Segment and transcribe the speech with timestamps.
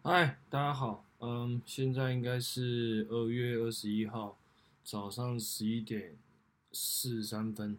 [0.00, 4.38] 嗨，大家好，嗯，现在应该是二月二十一号
[4.84, 6.16] 早上十一点
[6.72, 7.76] 四十三分。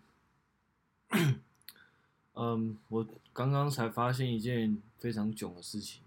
[2.34, 6.04] 嗯，我刚刚才发现一件非常囧的事情，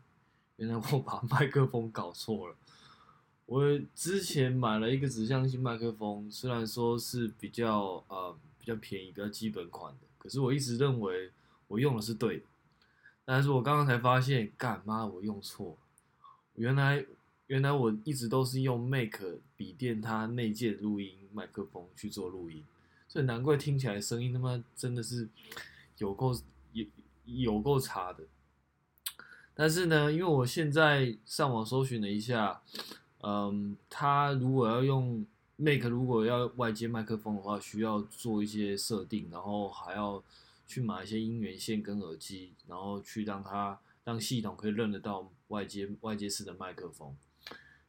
[0.57, 2.57] 原来我把麦克风搞错了。
[3.47, 11.33] 我之前买了一个指向性麦克风，虽然说是比较呃比较便宜、比较基本款的，可是我一直认为
[11.69, 12.45] 我用的是对的。
[13.25, 15.77] 但是我刚刚才发现，干妈我用错了。
[16.55, 17.05] 原来
[17.47, 19.21] 原来我一直都是用 Mac
[19.57, 22.65] 笔电它内建录音麦克风去做录音，
[23.09, 25.29] 所以难怪听起来声音他妈真的是
[25.99, 26.35] 有够
[26.73, 26.87] 有
[27.25, 28.25] 有够差的。
[29.55, 32.63] 但是呢，因为我现在上网搜寻了一下。
[33.25, 35.25] 嗯，他如果要用
[35.55, 40.21] Mac，如果要外接麦克风的话，需要做一些设定，然后还要
[40.67, 47.15] 去买一些音源线跟耳机，然后去让它让系统可以认得到外接外接式的麦克风。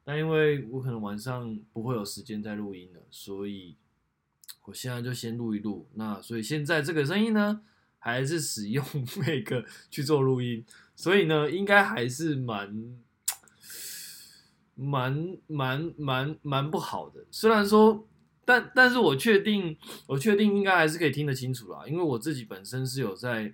[0.05, 3.75] 那因为我可能晚上不会有时间再录音了，所以
[4.65, 5.87] 我现在就先录一录。
[5.95, 7.61] 那所以现在这个声音呢，
[7.97, 8.85] 还是使用
[9.17, 10.65] Mac 去做录音，
[10.95, 13.01] 所以呢，应该还是蛮。
[14.75, 18.07] 蛮蛮蛮蛮不好的，虽然说，
[18.43, 23.53] 但但是我确定，我确定应该还是可以听得清楚啦，因为我自己本身是有在，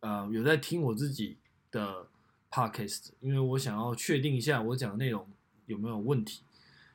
[0.00, 1.38] 呃，有在听我自己
[1.70, 2.06] 的
[2.50, 5.26] podcast，因为我想要确定一下我讲的内容
[5.66, 6.42] 有没有问题，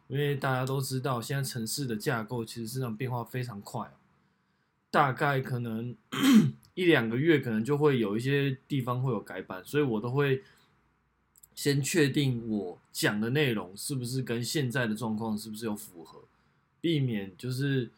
[0.07, 3.91] 因为大家都知道现在城市的架构其实是让变化非常快，
[4.89, 5.95] 大概可能
[6.73, 10.43] 一两个月可能就会有一些地方会有改版，所以我都会。
[11.55, 16.23] 先确定我讲的内容是不是跟现在的状况是不是有符合，
[16.81, 17.91] 避免就是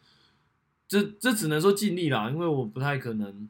[0.86, 3.48] 这这只能说尽力啦，因为我不太可能，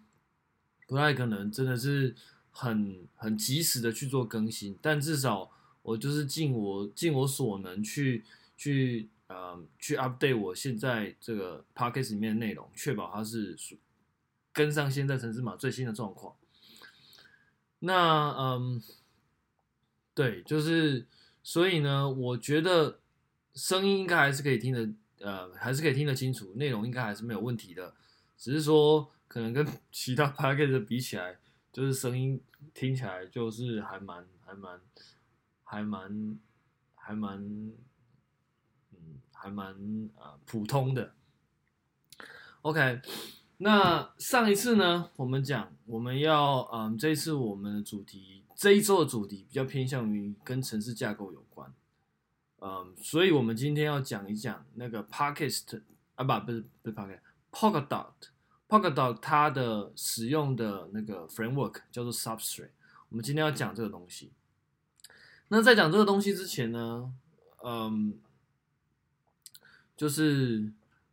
[0.87, 2.15] 不太可能真的是
[2.57, 5.51] 很很及时的去做更新，但至少
[5.83, 8.25] 我就是尽我尽我所能去
[8.57, 13.57] 去呃去 update 我现在这个 podcast 里面的内容，确保它是
[14.53, 16.35] 跟上现在城市码最新的状况。
[17.81, 18.83] 那嗯。
[20.17, 21.05] 对，就是，
[21.43, 23.01] 所以呢，我觉得
[23.55, 27.95] 声音应该还是可以听得，呃，还是可以听得清楚，内容应该还是没有问题的，
[28.39, 31.37] 只是说可能跟 其他 podcast 比起来，
[31.77, 32.41] 就是声音
[32.73, 34.81] 听起来就是还蛮还蛮
[35.63, 36.41] 还蛮
[36.95, 37.39] 还蛮，
[38.93, 39.75] 嗯，还蛮
[40.15, 41.13] 啊、呃、普通的。
[42.63, 43.03] OK，
[43.59, 48.43] 那上一次呢，我们讲我们要，嗯，这一次我们的主题。
[48.55, 51.71] 这一周的主题比较偏向于跟城市架构有关，
[52.63, 55.83] 嗯，所以我们今天要讲一讲那个 Podcast
[56.15, 58.11] 啊，不，不是不是 parkestpocket
[58.69, 62.71] Polkadot 它的使用的那个 framework 叫做 Substrate。
[63.09, 64.33] 我们今天要讲这个东西。
[65.49, 67.13] 那在讲这个东西之前呢，
[67.63, 68.19] 嗯，
[69.97, 70.73] 就是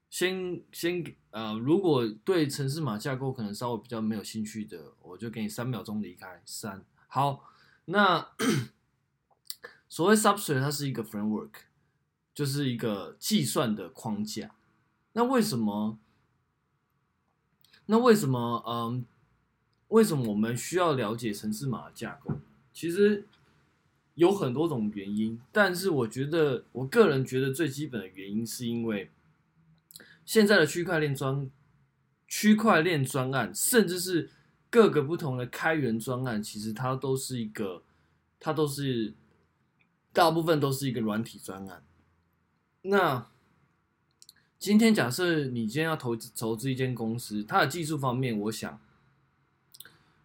[0.09, 6.83] 先先呃，如果对程式码架构可能稍微比较没有兴趣的，我就给你三秒钟离开，三。
[7.07, 7.43] 好，
[7.85, 8.29] 那
[9.87, 11.51] 所谓 Substrate 它是一个 framework，
[12.33, 14.55] 就是一个计算的框架。
[15.11, 15.99] 那为什么？
[17.85, 18.63] 那为什么？
[18.67, 19.05] 嗯，
[19.89, 22.39] 为什么我们需要了解城市码的架构？
[22.71, 23.25] 其实
[24.16, 29.11] 有很多种原因，但是我觉得，我个人觉得最基本的原因是因为
[30.25, 31.49] 现在的区块链专
[32.27, 34.29] 区块链专案，甚至是
[34.69, 37.83] 各个不同的开源专案，其实它都是一个，
[38.39, 39.13] 它都是
[40.11, 41.83] 大部分都是一个软体专案。
[42.83, 43.27] 那
[44.63, 48.79] 今天假设你今天要投资投资一间公司，它的技术方面，我想，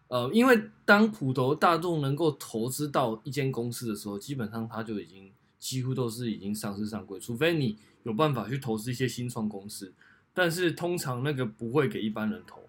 [0.07, 5.29] 呃，因为当普投大众能够投资到一间公司的时候，基本上它就已经
[5.59, 9.91] 几乎都是已经上市上柜，除非你有办法去投资一些新创公司，
[10.33, 12.61] 但是通常那个不会给一般人投，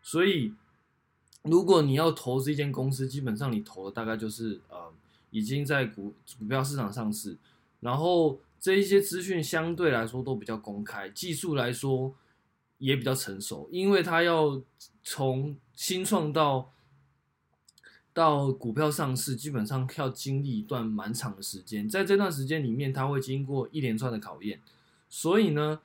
[0.00, 0.54] 所以。
[1.42, 4.92] 如果你要投资一间公司，基本上你投的大概就是呃，
[5.30, 7.38] 已经在股股票市场上市，
[7.80, 12.14] 然后这一些资讯相对来说都比较公开，技术来说
[12.78, 14.62] 也比较成熟，因为它要
[15.02, 16.72] 从新创到
[18.12, 24.60] 到股票上市，基本上要经历一段蛮长的时间，在这段时间里面，它会经过一连串的考验，
[25.08, 25.80] 所以呢。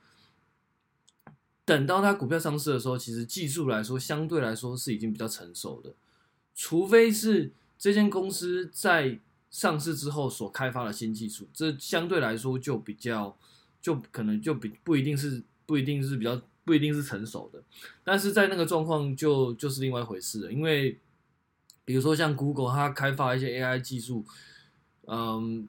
[1.66, 5.94] 等到它股票上市的时候，其实技术来说，相对来说是已经比较成熟的，
[6.54, 9.18] 除非是这间公司在
[9.54, 13.38] 上市之后所开发的新技术，这相对来说就比较，
[13.80, 17.62] 就可能就比不一定是不一定是比较不一定是成熟的，
[18.02, 20.98] 但是在那个状况就就是另外一回事了，因为
[21.84, 24.24] 比如说像 Google，它开发一些 AI 技术，
[25.06, 25.68] 嗯，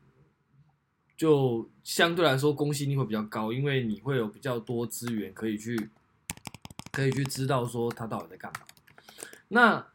[1.15, 5.91] 就相对来说公信力会比较高，因为你会有比较多资源可以去
[6.91, 8.61] 可以去知道说他到底在干嘛。
[9.49, 9.87] 那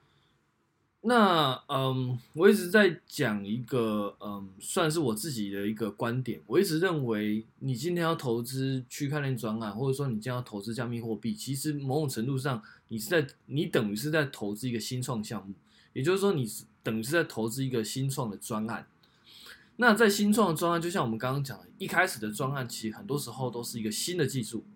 [1.03, 6.43] 那嗯，我一直在讲一个嗯，算是我自己的一个观点。
[6.47, 15.55] 我一直认为，你今天要投资区块链专案，或者说你今天要投资加密货币，其实某种程度上，你是在你等于是在投资一个新创项目，
[15.95, 18.87] 也就是说，你是等于是在投资一个新创的专案。
[19.77, 24.67] 那在新创的专案，就像我们刚刚讲的，一开始的专案，其实很多时候都是一个新的技术。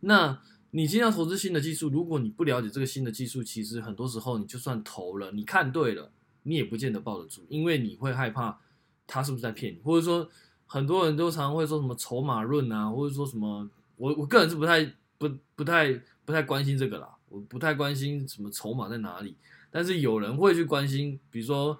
[0.00, 6.12] 那你今天要投资新的技术，如果你不了解这个新的技术，其实很多时候你就算投了，你看对了，
[6.42, 8.58] 你也不见得抱得住，因为你会害怕
[9.06, 10.28] 他是不是在骗你，或者说
[10.66, 14.84] 很多人都常常会说什么筹码论啊，或者说什么，我我个人是不太
[15.16, 15.90] 不不太
[16.26, 19.34] 不太关心这个啦，我不太关心什么筹码在哪里，
[19.70, 21.78] 但是有人会去关心，比如说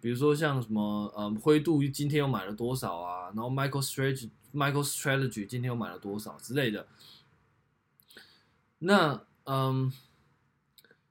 [0.00, 6.86] 比如说像什么呃灰度今天又买了多少啊，然后 Michael Strategy Michael Strategy 今天又买了多少之类的。
[8.80, 9.92] 那嗯，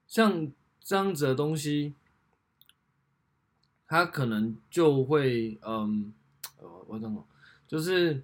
[0.08, 0.52] 像
[0.82, 1.94] 这样子的东西，
[3.88, 6.14] 它可能就会嗯，
[6.58, 7.26] 我，我怎么，
[7.68, 8.24] 就是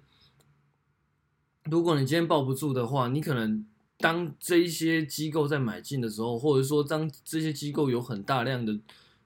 [1.64, 3.64] 如果你今天抱不住的话，你可能
[3.98, 8.78] 当这一些机构在买进的时候，或者说当这些机构有很大量的、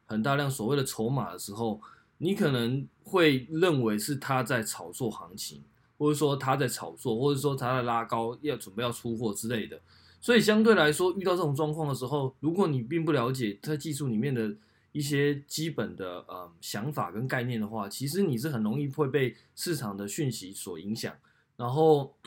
[0.04, 1.80] 很大量所谓的筹码的时候，
[2.18, 5.62] 你可能会认为是他在炒作行情，
[5.96, 9.80] 或者说他在炒作，或者说他在拉高，要准备要出货之类的。
[10.20, 14.54] 所以相对来说，遇到这种状况的时候，如果你并不了解它技术里面的
[14.92, 21.16] 一些基本的呃想法跟概念的话，其实你是很容易会被市场的讯息所影响，
[21.56, 22.18] 然后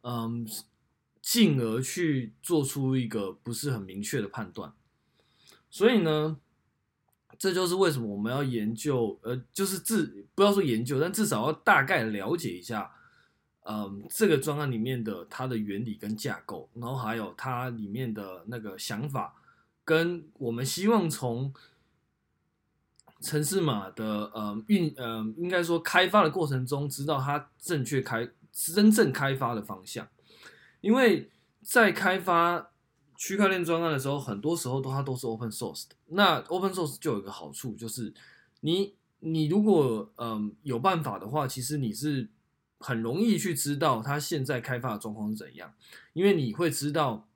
[0.00, 0.48] 嗯，
[1.20, 4.72] 进而去做出一个不是很明确的判断。
[5.68, 6.38] 所以呢，
[7.38, 12.92] 这就是为什么我们要研究，呃，就是至不要说研究，但至少要大概了解一下。
[13.72, 19.36] 嗯，这个专案里面的它的原理跟架构，然后还有它里面的那个想法，
[19.84, 21.54] 跟我们希望从
[23.20, 30.08] 城市码的嗯运嗯应该说开发的过程中，知道它正确开真正开发的方向。
[30.80, 31.30] 因为
[31.62, 32.72] 在开发
[33.16, 35.94] 区块链专案的时候，很多时候都它都是 open source 的。
[36.06, 38.12] 那 open source 就有一个好处，就是
[38.62, 42.28] 你你如果嗯有办法的话，其实你是。
[42.80, 45.72] 很容易去知道他现在开发的状况是怎样，
[46.14, 47.28] 因为你会知道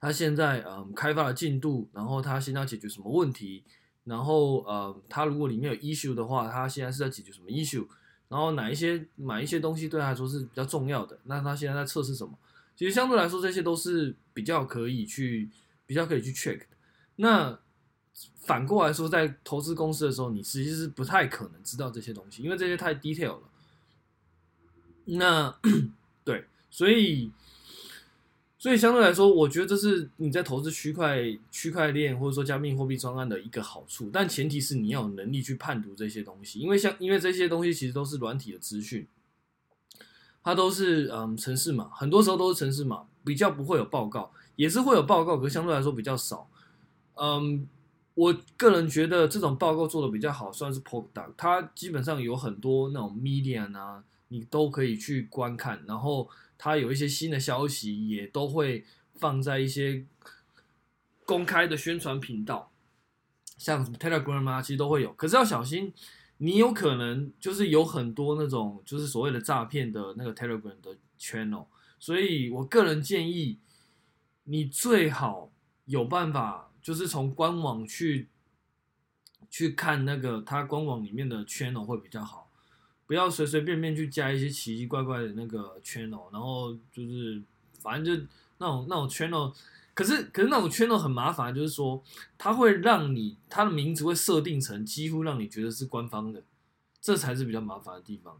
[0.00, 3.62] 他现在嗯开发的进度，然后他现在要解决什么问题，
[4.04, 7.86] 然后呃他如果里面有 issue 的话，他现在是在解决什么 issue，
[8.28, 12.36] 然后哪一些买一些东西对他来说是比较重要的，那他现在在测试什么？
[12.74, 15.50] 其实相对来说这些都是比较可以去
[15.84, 16.66] 比较可以去 check 的。
[17.16, 17.58] 那
[18.46, 23.42] 反过来说，在投资公司的时候，你实际是不太可能知道这些东西，因为这些太 detail 了。
[25.16, 25.54] 那
[26.22, 27.30] 对，所以
[28.58, 31.18] 所以相对来说，我觉得这是你在投资区块
[31.50, 39.06] 区块链或者说加密货币专案的一个好处，但前提是你要有能力去判读这些东西，因为像因为这些东西其实都是软体的资讯，
[40.42, 46.50] 它都是嗯程式码，很多时候都是程式码，比较不会有报告，也是会有报告，可是相对来说比较少。
[47.14, 47.66] 嗯，
[48.14, 54.04] 我个人觉得这种报告做的比较好，算是 Polkadot，它基本上有很多那种 Medium 啊。
[54.28, 60.04] 你都可以去观看，然后它有一些新的消息，也都会放在一些
[61.24, 62.70] 公开的宣传频道，
[63.56, 65.12] 像什么 Telegram 啊，其实都会有。
[65.12, 65.92] 可是要小心，
[66.38, 71.66] 你有可能就是有很多那种就是所谓的诈骗的那个 Telegram 的 channel，
[71.98, 73.58] 所以我个人建议
[74.44, 75.50] 你最好
[75.86, 78.28] 有办法，就是从官网去
[79.50, 82.47] 去看那个他官网里面的 channel 会比较好。
[83.08, 87.42] 不要随随便便去加一些奇奇怪怪的那个 channel，然后就是
[87.80, 88.22] 反正就
[88.58, 89.50] 那种那种 channel，
[89.94, 92.02] 可是可是那种 channel 很麻烦，就是说
[92.36, 96.42] 它会让你它的名字会设定成几乎让你觉得是官方的，
[97.00, 98.38] 这才是比较麻烦的地方。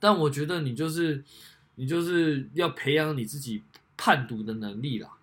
[0.00, 1.22] 但我觉得你就是
[1.76, 3.62] 你就是要培养你自己
[3.96, 5.16] 判读的能力啦，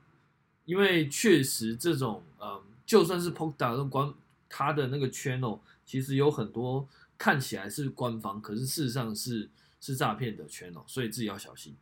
[0.63, 4.13] 因为确实这种嗯，就算是 Polkadot 的官，
[4.47, 6.87] 它的那个 channel 其实有很多。
[7.17, 11.75] 看起来是官方，可是事实上是是诈骗的 channel，所以自己要小心。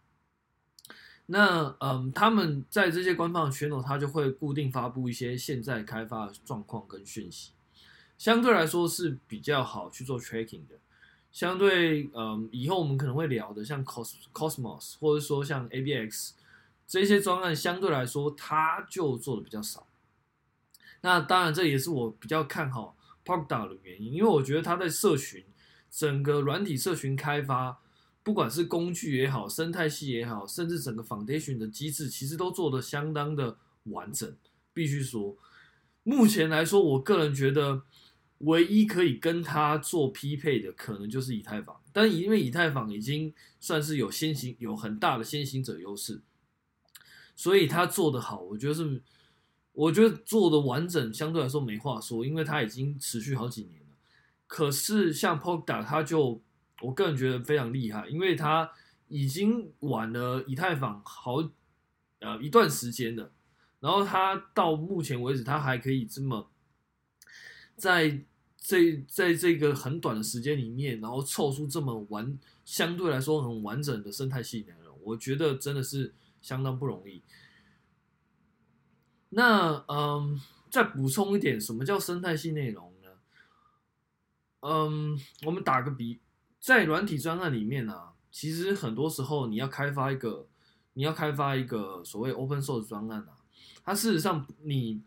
[1.26, 7.54] 那嗯，他们在这些官方的 channel，他就会固定发布一些现在开发的状况跟讯息，
[8.18, 10.80] 相对来说是比较好去做 tracking 的。
[11.32, 16.32] 相对嗯，以后我们可能会聊的，像 Cos Cosmos 或者说像 ABX
[16.86, 19.88] 这些专案，相对来说它就做的比较少。
[21.02, 22.96] 那当然，这也是我比较看好。
[23.26, 25.44] PolkDot 的原因，因为我觉得它在社群
[25.90, 27.80] 整个软体社群开发，
[28.22, 34.36] 不管是工具也好，生态系也好，甚至整个 Foundation 的机制，其实都做得相当的完整。
[34.74, 35.38] 必须说，
[36.04, 37.84] 目前来说，我个人觉得
[38.40, 41.80] 唯一可以跟它做匹配的，可能就是以太坊。
[41.92, 46.22] 但因为以太坊已经算是有先行，有很大的先行者优势，
[47.36, 49.02] 所以它做得好，我觉得是。
[49.74, 53.88] 我觉得做的完整，相对来说没话说，因为它已经持续好几年了。
[54.46, 56.40] 可是像 Polkadot，它就
[56.82, 58.70] 我个人觉得非常厉害，因为它
[59.08, 61.38] 已经晚了以太坊好
[62.20, 63.32] 呃一段时间了，
[63.80, 66.50] 然后它到目前为止，它还可以这么
[67.76, 68.22] 在
[68.58, 77.24] 这在这个很短的时间里面，然后凑出这么完相对来说很完整的生态系内容，我觉得真的是相当不容易。
[79.36, 83.10] 那嗯，再补充一点，什么叫生态系内容呢？
[84.60, 86.20] 嗯，我们打个比，
[86.60, 90.48] 在软体专案里面啊，其实很多时候你要开发一个，
[90.94, 93.38] 你要开发一个所谓 open source 专案啊，
[93.84, 95.02] 它事实上你，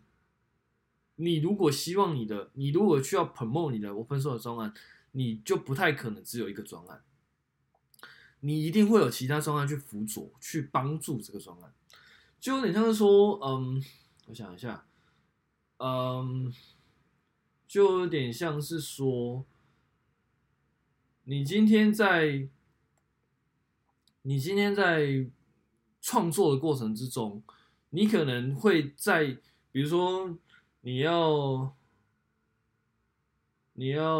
[1.14, 4.74] 你如果希望你的，你如果需要 promote 你的 open source 专案，
[5.12, 7.00] 你就不太可能只有一个专案，
[8.40, 11.72] 你一定会有其他专案去辅佐、去帮助这个专案，
[12.40, 13.84] 就有点像是说，嗯。
[14.26, 14.84] 我想一下，
[15.76, 16.52] 嗯，
[17.68, 19.46] 就有点像是说，
[21.22, 22.48] 你今天在，
[24.22, 25.30] 你今天在
[26.00, 27.40] 创作的过程之中，
[27.90, 29.38] 你可能会在，
[29.70, 30.36] 比如说，
[30.80, 31.76] 你要，
[33.74, 34.18] 你要，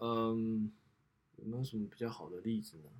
[0.00, 0.72] 嗯，
[1.36, 2.90] 有没有什么比较好的例子呢？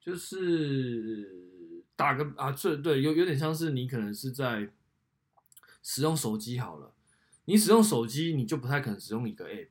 [0.00, 1.53] 就是。
[1.96, 4.68] 打个啊，这对有有点像是你可能是在
[5.82, 6.92] 使用手机好了，
[7.44, 9.68] 你使用手机你就不太可能使用一个 app，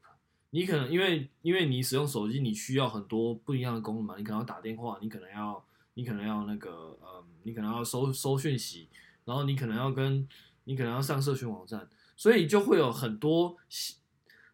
[0.52, 5.66] 你可能因为因为你使用手机你需要很多不一样的功能嘛，你可能要打电话，你可能要
[5.96, 8.88] 你可能要那个呃，你可能要收收讯息，
[9.26, 10.28] 然后你可能要跟
[10.64, 13.58] 你可能要上社群网站，所以就会有很多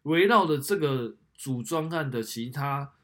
[0.02, 2.94] 围绕着这个主专案的其他。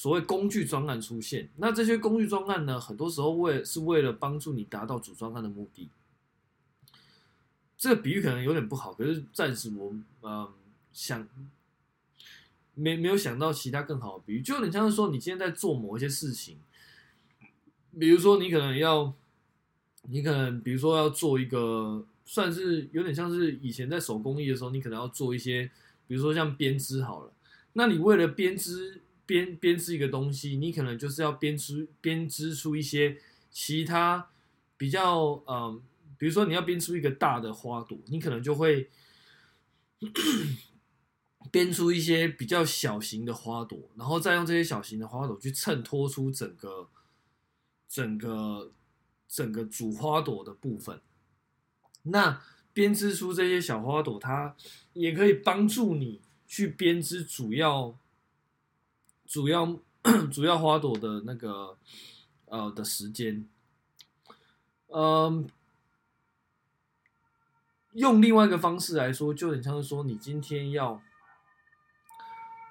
[0.00, 5.90] 所谓工具专案出现，那这些工具专案呢，很多时候为是为了帮助你达到主专案的目的。
[7.76, 10.50] 这个比喻可能有点不好，可是暂时我嗯
[10.90, 11.28] 想
[12.72, 16.56] 没没有想到其他更好的比喻，就有点像是说你今天在做某一些事情，
[17.98, 19.12] 比如说你可能要，
[20.04, 25.70] 你可能比如说要做一个，算是有点像是以前在手工艺的时候，你可能要做一些，
[26.06, 27.30] 比如说像编织好了，
[27.74, 29.02] 那你为了编织。
[29.30, 33.16] 编编织一个东西，你可能就是要编织编织出一些
[33.48, 34.28] 其他
[34.76, 35.80] 比较嗯，
[36.18, 38.90] 比如说你要编出一个大的花朵，你可能就会
[41.52, 46.88] 编出一些比较小型的花朵，然后再用这些小型的花朵去衬托出整个
[47.88, 48.72] 整个
[49.28, 51.00] 整个主花朵的部分。
[52.02, 54.56] 那编织出这些小花朵，它
[54.94, 57.96] 也可以帮助你去编织主要。
[59.30, 59.78] 主要
[60.32, 61.78] 主要花朵的那个
[62.46, 63.48] 呃的时间，
[64.88, 65.48] 嗯，
[67.92, 71.00] 用另外一个方式来说，就很像是说你今天要，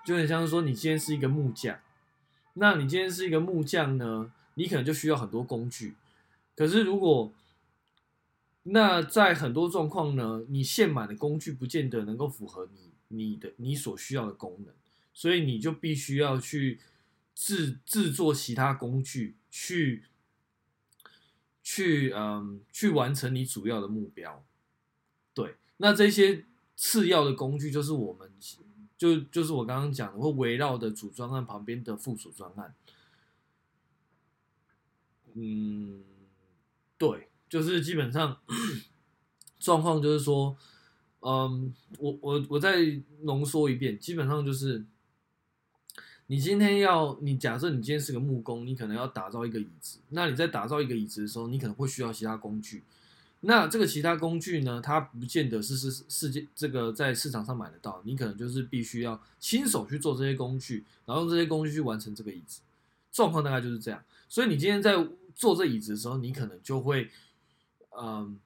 [0.06, 1.80] 就很像是说你今天是一个木匠，
[2.56, 5.96] 那你今天是一个木匠呢，你可能就需要很多工具，
[6.58, 7.32] 可是如果
[8.64, 14.74] 那在很多状况呢，你现买的工具不见得能够符合你你的你所需要的功能。
[15.20, 16.80] 所以你就必须要去
[17.36, 20.06] 制制作其他工具，去
[21.62, 24.46] 去嗯去完成你主要的目标。
[25.34, 26.46] 对，那这些
[26.78, 28.32] 次要的工具就是我们
[28.98, 32.74] 就就是我刚刚讲的，会围绕的主专案旁边的附属专案。
[35.34, 36.02] 嗯，
[36.98, 38.40] 对，就是基本上
[39.60, 40.56] 状况就是说，
[41.20, 44.86] 嗯，我我我再浓缩一遍，基本上就是。
[46.32, 49.98] 你今天要，你假设你今天是个木工，你可能要打造一个椅子。
[50.10, 52.84] 那你在打造一个椅子的时候，你可能会需要其他工具。
[53.40, 58.00] 那这个其他工具呢，它不见得是是世界这个在市场上买得到。
[58.06, 62.62] 你可能就是必须要亲手去做这些工具，然后用这些工具去完成这个椅子。
[63.12, 64.04] 状况大概就是这样。
[64.28, 64.94] 所以你今天在
[65.34, 67.10] 做这椅子的时候，你可能就会，
[68.00, 68.38] 嗯，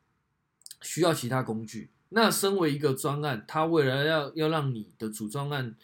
[0.82, 1.90] 需要其他工具。
[2.08, 5.76] 那身为一个专案，它为了要要让你的主专案，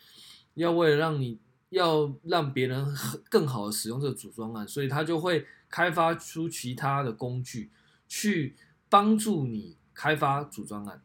[0.53, 1.37] 要为了让你。
[1.69, 2.95] 要让别人
[3.29, 7.71] 更好的使用这个组装案，所以他就会开发出其他的工具
[8.07, 8.55] 去
[8.89, 11.01] 帮助你开发组装案，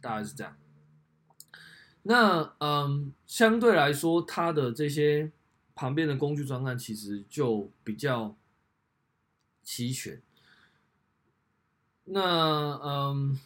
[0.00, 0.56] 大概是这样。
[2.02, 5.30] 那嗯，相对来说，它的这些
[5.74, 8.34] 旁边的工具专案其实就比较
[9.62, 10.22] 齐全。
[12.04, 12.22] 那
[12.82, 13.38] 嗯，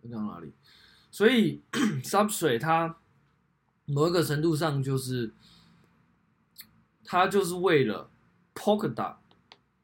[0.00, 0.52] 我讲哪里？
[1.12, 1.62] 所以
[2.02, 2.98] Substrate 它
[3.86, 5.32] 某一个程度上就是，
[7.04, 8.10] 它就是为了
[8.54, 9.16] Polkadot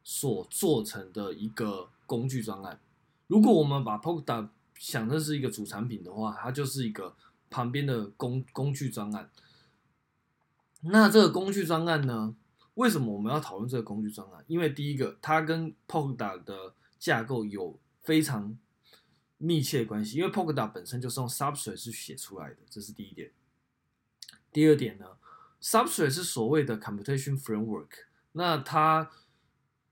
[0.03, 2.81] 所做成的一个工具专案。
[3.29, 7.17] 如果我们把 Polkadot 想的是一个主产品的话，它就是一个
[7.49, 9.31] 旁边的工工具专案。
[10.83, 12.35] 那这个工具专案呢？
[12.75, 14.43] 为什么我们要讨论这个工具专案？
[14.49, 18.59] 因为第一个，它跟 Polkadot 的架构有非常
[19.39, 23.31] 密切关系，因为 Polkadot 本身就是用 Substrate 是写出来的，这是第一点。
[24.53, 25.07] 第二点呢
[25.61, 27.89] ，Substrate 是所谓的 Computation Framework，
[28.33, 29.11] 那它。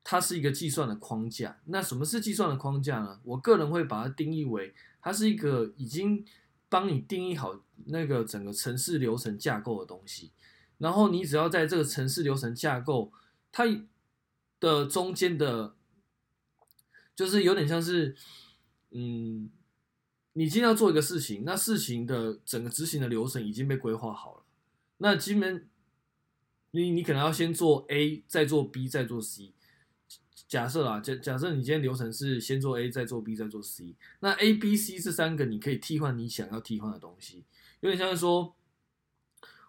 [0.02, 1.60] 它是一个计算的框架。
[1.66, 3.20] 那什么是计算的框架呢？
[3.22, 6.24] 我个人会把它定义为，它是一个已经
[6.70, 10.32] 帮你定义好那个整个城市流程架构的东西。
[10.78, 13.12] 然后你只要在这个城市流程架构
[13.52, 13.64] 它
[14.58, 15.74] 的中间的，
[17.14, 18.16] 就是有点像是，
[18.92, 19.50] 嗯，
[20.32, 24.42] 你今天要做一个事情，那事情的整个执行的流程已经被规划好了。
[25.02, 25.68] 那基本
[26.72, 29.52] 你你可能要先做 A，再做 B，再做 C。
[30.46, 37.44] 假设啦，假假设你今天流程是先做 A，再做 B，再做 C，那 A、B、C 这三个你可以替换你想要替换的东西，
[37.80, 38.54] 有点像是说，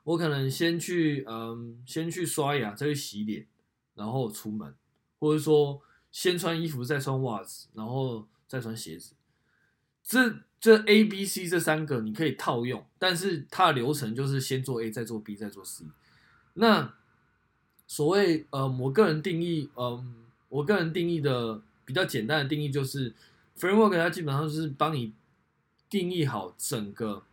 [0.04, 3.48] 我可能先去嗯，先去刷牙，再去洗脸，
[3.94, 4.76] 然后出门，
[5.20, 9.14] 或者说先穿衣服，再穿袜子，然后再穿鞋子。
[10.04, 15.84] 这这 A、B、C 这三个你可以套用，但是它的流程就是先做 A，再做 B，再做 C。
[16.54, 16.94] 那
[17.86, 20.16] 所谓呃，我个人定义嗯。
[20.52, 23.14] 我个人定义的比较简单的定义就是
[23.58, 25.14] ，framework 它基本上就是帮你
[25.90, 27.24] 定义好整个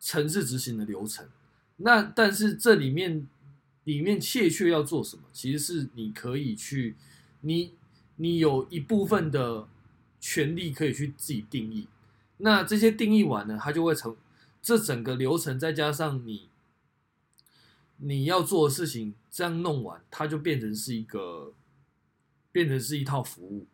[0.00, 1.28] 程式执行的流程。
[1.76, 3.28] 那但是这里面
[3.84, 6.96] 里面确要做什么，其实是你可以去，
[7.42, 7.74] 你
[8.16, 9.68] 你有一部分的
[10.26, 11.86] 权利可以去自己定义。
[12.38, 14.16] 那这些定义完了，它就会成
[14.62, 16.48] 这整个流程，再加上你。
[17.98, 21.52] 你要做的事情，这样弄完，它就变成是一个，
[22.50, 23.66] 变成是一套服务。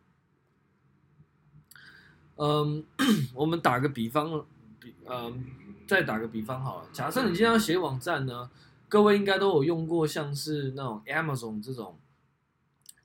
[2.35, 2.83] 嗯，
[3.33, 4.45] 我们打个比方，
[4.77, 5.45] 比嗯，
[5.87, 6.89] 再打个比方好了。
[6.91, 8.51] 假设你今天要写网站呢，
[8.89, 11.97] 各位应该都有用过像是那种 Amazon 这种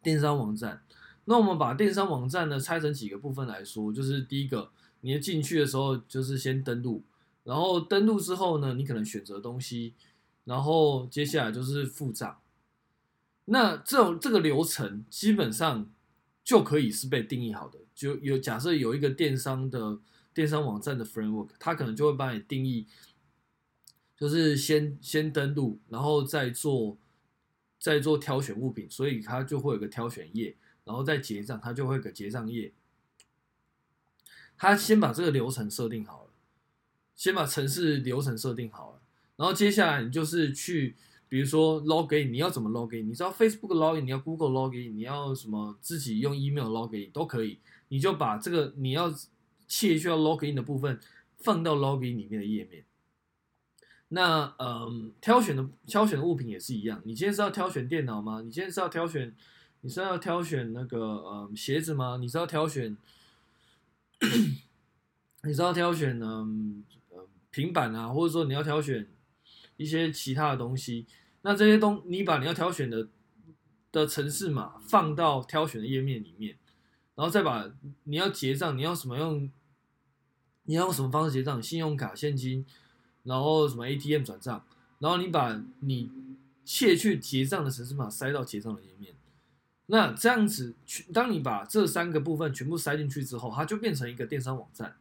[0.02, 0.82] 电商网站。
[1.26, 4.70] 那我们把电商网站呢拆成几个部分来说，就是第一个，
[5.02, 7.04] 你要进去的时候就是先登录，
[7.44, 9.94] 然后登录之后呢，你可能选择东西。
[10.44, 12.38] 然后接下来就是付账，
[13.46, 15.90] 那这种这个流程基本上
[16.44, 17.80] 就可以是被定义好的。
[17.96, 19.98] 就有假设有一个电商的
[20.32, 22.86] 电商网站的 framework，它可能就会帮你定义，
[24.16, 26.96] 就是先先登录，然后再做
[27.80, 30.56] 再做挑选物品，所以它就会有个挑选页，
[30.86, 32.72] 然后再结账，它就会有个结账页。
[34.56, 36.30] 它先把这个流程设定好了，
[37.14, 39.02] 先把程式流程设定好了。
[39.36, 40.96] 然后接下来你就是去，
[41.28, 43.04] 比如说 login，你要怎么 login？
[43.04, 47.58] 你知道 Facebook login，你要 Google login，你要什么自己用 email login 都可以。
[47.88, 49.12] 你就把这个你要
[49.66, 50.98] 切需要 login 的部分
[51.36, 52.84] 放到 login 里面的页面。
[54.08, 57.02] 那嗯，挑选的挑选的物品也是一样。
[57.04, 58.40] 你今天是要挑选电脑吗？
[58.40, 59.36] 你今天是要挑选？
[59.86, 62.16] 你是要挑选那个嗯鞋子吗？
[62.20, 62.96] 你是要挑选？
[65.44, 67.18] 你是要挑选嗯嗯
[67.52, 69.06] 平板啊，或者说你要挑选？
[69.76, 71.06] 一些其他的东西，
[71.42, 73.06] 那这些东你把你要挑选的
[73.92, 76.58] 的城市码放到挑选的页面里面，
[77.14, 77.70] 然后再把
[78.02, 79.48] 你要结账，你要什么用，
[80.64, 81.62] 你要用什么方式结账？
[81.62, 82.66] 信用卡、现金，
[83.22, 84.64] 然后什么 ATM 转账，
[84.98, 86.10] 然后你把你
[86.64, 89.14] 切去结账的城市码塞到结账的页面。
[89.86, 90.74] 那这样子，
[91.12, 94.96] 当你把这三个部分全部塞进去之后，它就变成一个电商网站。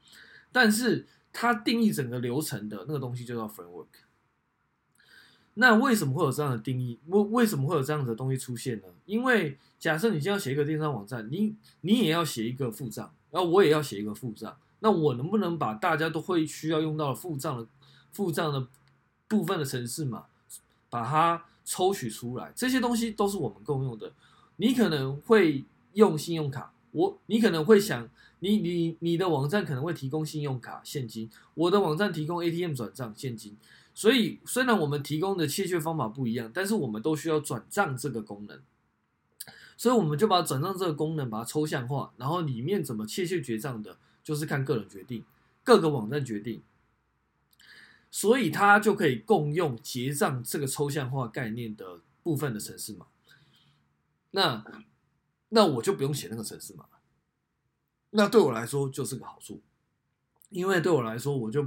[0.51, 3.87] 但是它定义整个流程的那个东西就叫 framework。
[5.55, 6.99] 那为什么会有这样的定义？
[7.07, 8.87] 为为什么会有这样的东西出现呢？
[9.05, 17.67] 因为假设你今天要写一个电商网站，你你也要写一个付账，然后我也要写一个付账，那我能不能把大家都会需要用到的付账的
[18.11, 18.67] 付账的
[19.27, 20.25] 部分的程式码，
[20.89, 22.51] 把它抽取出来？
[22.55, 24.13] 这些东西都是我们共用的。
[24.57, 33.57] 你可能会用信用卡，我你可能会想，你你你的网站可能会提供信用卡现金，我的网站提供 ATM 转账现金。
[33.93, 38.59] 所以，虽然我们提供的切确方法不一样，但是我们都需要转账这个功能。
[39.77, 45.23] 所以，我们就把转账这个功能把它抽象化，然后里面怎么切确结账的，就是看个人决定，
[45.63, 46.61] 各个网站决定。
[48.11, 53.05] 所以它就可以共用结账这个抽象化概念的部分的程式码。
[54.35, 54.63] 那
[55.47, 56.85] 那我就不用写那个程式码。
[58.09, 59.63] 那对我来说就是个好处，
[60.49, 61.63] 因为对我来说，我就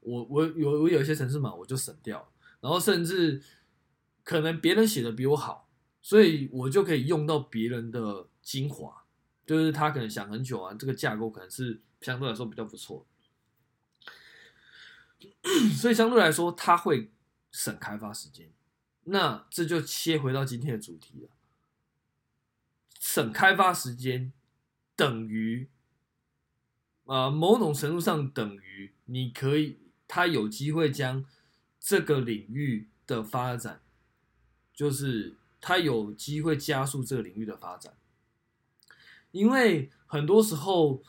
[0.00, 3.42] 我我有我有一些程式码我就省掉，然后甚至
[4.24, 5.68] 可能别人写的比我好，
[6.00, 9.04] 所以我就可以用到别人的精华，
[9.44, 13.06] 就是他可能想很久啊，这个架构可能是相对来说比较不错，
[15.76, 17.10] 所以相对来说他会
[17.50, 18.50] 省开发时间。
[19.04, 21.30] 那这就切回到今天的主题了，
[23.08, 24.32] 省开发时间
[24.96, 25.68] 等于。
[27.04, 31.24] 呃，某种程度上等于你可以，他有机会将
[31.78, 33.80] 这个领域的发展，
[34.74, 37.94] 就是他有机会加速这个领域的发展，
[39.30, 41.00] 因为很多时候，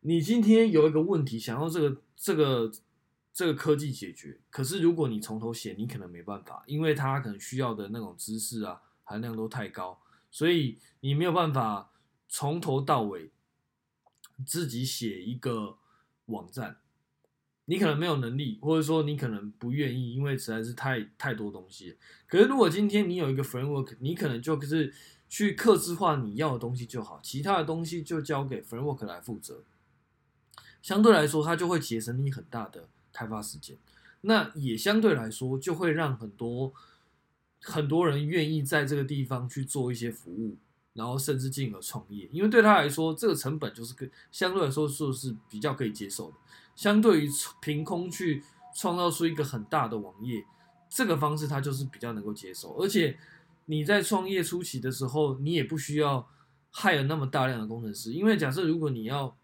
[0.00, 2.72] 你今天有一个问题想要这个这个
[3.30, 10.00] 这个科技解决，可是如果你从头写，你可能没办法，因为他可能需要的那种知识啊含量都太高，
[10.34, 11.92] 所以你没有办法
[12.28, 13.30] 从头到尾。
[14.44, 15.78] 自己写一个
[16.26, 16.78] 网站，
[17.66, 21.96] 你可能没有能力，或者说你可能不愿意，因为实在是太太多东西。
[22.26, 24.92] 可是如果今天你有一个 framework，你可能就是
[25.28, 29.62] 去客制化你要的东西就好，其他的东西就交给 framework 来负责。
[30.82, 33.78] 相对来说，它就会节省你很大的开发时间。
[34.22, 36.74] 那也相对来说，就会让很多
[37.64, 40.56] 很多人愿意在这个地方去做一些服务。
[40.94, 46.36] 然后甚至进而创业，因为对他来说，这个成本就是个相对来说说是比较可以接受的。
[46.76, 47.28] 相对于
[47.60, 48.44] 凭空去
[48.76, 50.44] 创造出一个很大的网页，
[50.88, 52.76] 这个方式他就是比较能够接受。
[52.76, 53.18] 而且
[53.64, 56.28] 你在创业初期的时候，你也不需要
[56.72, 59.36] hire 那么大量的工程师，因为假设如果你要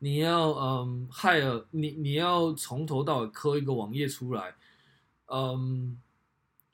[0.00, 4.54] 你要嗯 hire 你你要从头到尾刻一个网页出来，
[5.32, 5.98] 嗯，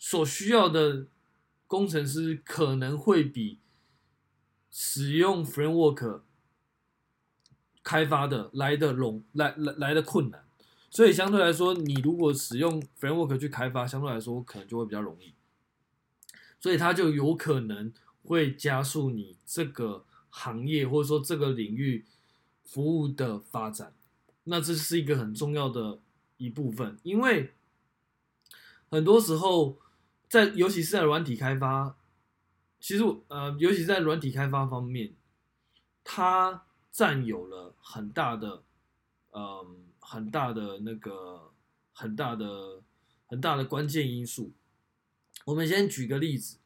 [0.02, 1.06] 所需要的。
[1.72, 3.58] 工程师可能会比
[4.70, 6.20] 使用 framework
[7.82, 10.44] 开发的来的容来来来的困难，
[10.90, 15.32] 所以相对来说，你如果使用 framework 去开发，相对来说可能就会比较容易，
[16.60, 17.90] 所以它就有可能
[18.22, 22.04] 会加速你这个行业或者说这个领域
[22.66, 23.94] 服务的发展。
[24.44, 26.00] 那这是一个很重要的
[26.36, 27.54] 一部分，因为
[28.90, 29.80] 很多时候。
[30.32, 31.94] 在，尤其是在软体开发，
[32.80, 35.12] 其实呃，尤其在软体开发方面，
[36.02, 38.62] 它占有了很大的，
[39.32, 39.66] 嗯、呃，
[40.00, 41.52] 很大的那个，
[41.92, 42.80] 很大的，
[43.26, 44.52] 很大的关键因素。
[45.44, 46.56] 我们先举个例子，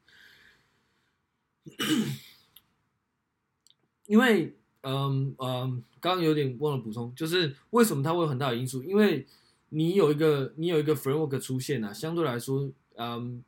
[4.06, 8.84] 因为，嗯、嗯，刚、刚有点忘了补充，就是为什么它会有很大的因素？
[8.84, 9.26] 因为
[9.70, 13.42] 你有一个，你有一个 framework 出现啊，相对来说，嗯。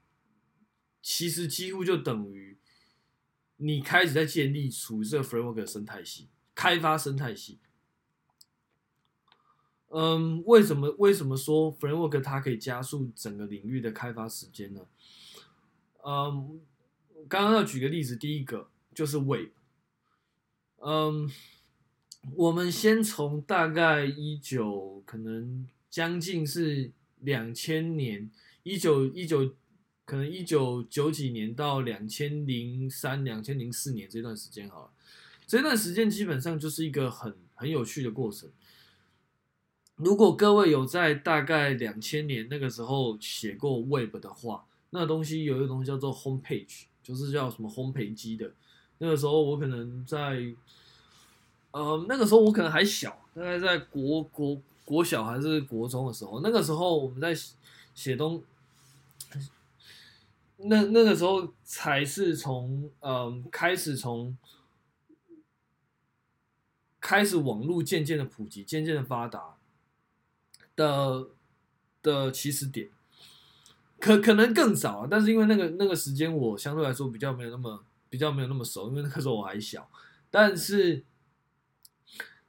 [1.00, 2.58] 其实几乎就等于
[3.56, 7.58] 你开始在建立属于这个 framework 的生态系，开发生态系。
[9.88, 14.86] 嗯，为什么为什么说 framework 它可以加速整个领域的开发时间呢？
[16.04, 16.60] 嗯，
[17.28, 19.48] 刚刚要举个例子，第一个就是 Web。
[20.80, 21.30] 嗯，
[22.34, 28.30] 我们先从大概一九，可能将近是两千年，
[28.62, 29.54] 一九一九。
[30.08, 34.90] 可能一九九几年到两千零三、两千零四年这段时间，好了，
[35.46, 38.48] 这段时间基本上就是一个很很有趣的过程。
[39.96, 48.50] 如果各位有在大概两千年那个时候写过 Web 的话，那东西有一个东西叫做 Home Page，就是叫什么烘焙机的。
[48.96, 50.42] 那个时候我可能在，
[51.72, 57.38] 呃，那个时候我可能还小，大概在国国国小还是国中的时候，那个时候我们在
[57.94, 58.42] 写东。
[60.60, 64.36] 那那个时候才是从嗯开始从
[67.00, 69.54] 开始网络渐渐的普及，渐渐的发达
[70.74, 71.28] 的
[72.02, 72.90] 的起始点，
[74.00, 79.88] 可可能更早啊，但是因为那个那个时间我相对来说比较没有那么比较没有那么熟，因为那个时候我还小，
[80.28, 81.04] 但是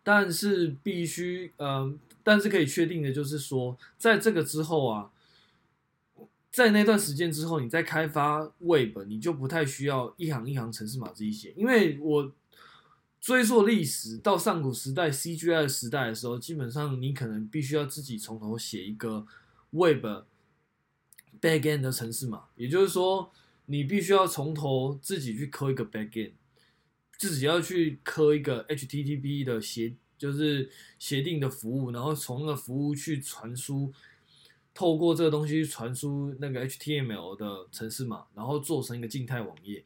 [0.02, 5.12] 但是必须嗯，但是可以确定的就是说，在这个之后啊。
[6.52, 12.32] 在那段时间之后，你再开发 Web，你就不太需要一行一行程式码这一些，因为我
[13.22, 19.28] 追溯历史到上古时代 CGI 时代的时候，基本上你可能必须要自己从头写一个
[19.72, 20.06] Web
[21.40, 23.32] backend 的程式码，也就是说，
[23.68, 26.32] 你必须要从头自己去刻一个 backend，
[27.18, 33.94] 自己要去刻一个 HTTP 的协就是协定的服务，然后从那个服务去传输，
[34.80, 39.84] 透过这个东西传输那个 HTML 的程式码，然后做成一个静态网页。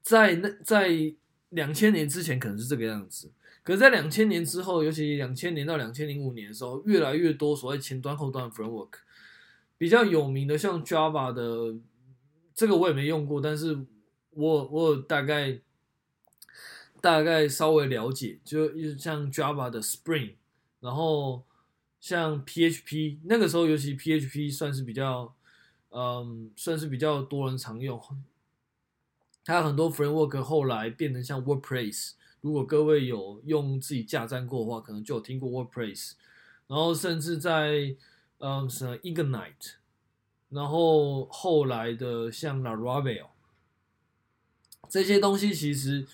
[0.00, 1.12] 在那在
[1.48, 3.32] 两千年之前可能是这个样子，
[3.64, 8.92] 可是在两千年之后，尤其两千年到两千零五年的时候，越来越多所谓前端后端 framework
[9.76, 11.76] 比较有名的，像 Java 的
[12.54, 13.76] 这个我也没用过，但是
[14.30, 15.58] 我我大概。
[17.00, 20.34] 大概稍微了解，就像 Java 的 Spring，
[20.78, 21.44] 然后
[22.02, 25.32] 像 PHP，那个时候尤其 PHP 算是比较，
[25.90, 27.98] 嗯，算是比较多人常用。
[29.44, 36.14] 它很多 framework 后来变成像 WordPress，如果各位有用自己架站过的话，可能就有听过 WordPress。
[36.66, 37.94] 然后甚至在
[38.38, 39.74] 嗯什么 Ignite，
[40.48, 43.28] 然后后来的像 Laravel，
[44.88, 46.06] 这些东西其实。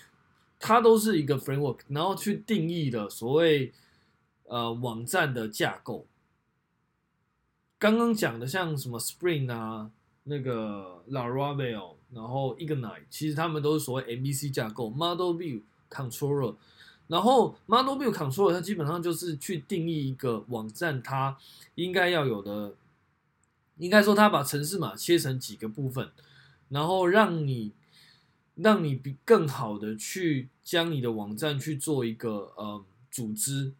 [0.61, 3.71] 它都是一个 framework，然后去定义的所谓
[4.49, 6.05] 呃网站的架构。
[7.77, 9.89] 刚刚讲的像什么 Spring 啊，
[10.25, 16.55] 那个 Laravel，然后 Ignite，其实他们都是所谓 MVC 架构，Model View Controller。
[17.07, 21.37] 然后 Model View Controller 它基本上就是去定义一个网站它
[21.75, 22.73] 应该要有的，
[23.77, 26.09] 应该说它把程式码切成几个部分，
[26.67, 27.71] 然后让你。
[28.61, 33.71] 让你比更好的去将你的网站去做一个呃组织，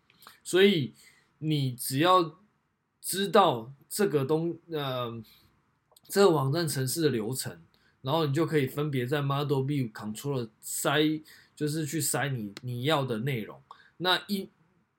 [0.50, 0.96] 所以
[1.38, 2.40] 你只要
[3.00, 5.22] 知道这个东呃
[6.08, 7.62] 这个网站程式的流程，
[8.02, 11.22] 然后你就可以分别在 Model View Controller 塞，
[11.56, 13.62] 就是去塞你你要的内容。
[13.98, 14.50] 那一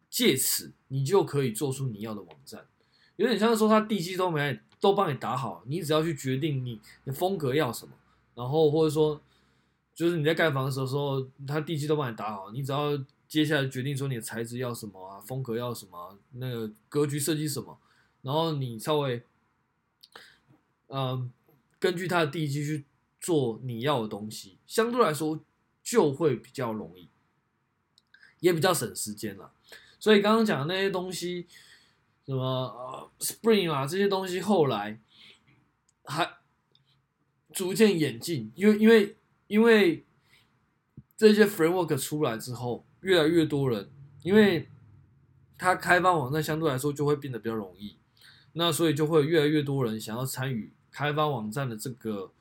[0.09, 2.65] 借此你就可以做出你要的网站，
[3.17, 7.93] 有点像说他地基都没都帮你打好，你只要去决定你的风格要什么，
[8.37, 9.21] 然后或者说。
[9.93, 12.97] 就是你在盖房子的时候，他地基都帮你打好，你只要
[13.31, 17.79] 接下来决定说你的材质要什么啊，风格要什么，那个格局设计什么，
[18.23, 19.23] 然后你稍微，
[20.89, 21.33] 嗯，
[21.79, 22.85] 根据他的地基去
[23.21, 25.39] 做你要的东西，相对来说
[25.85, 27.09] 就会比较容易，
[28.41, 29.53] 也比较省时间了。
[30.01, 31.47] 所以刚刚讲的那些东西，
[32.27, 35.01] 什么呃 Spring 啊这些东西，后来
[36.05, 36.39] 还
[37.53, 39.17] 逐渐演进，因为因为。
[39.51, 40.07] 因为
[41.17, 43.89] 这些 framework 出来之后，越来越多人，
[44.23, 44.69] 因为
[45.59, 47.97] 它开发网站相对来说就会变得比较容易，
[48.53, 52.33] 那所以就会越来越多人想要参与开发网站的这个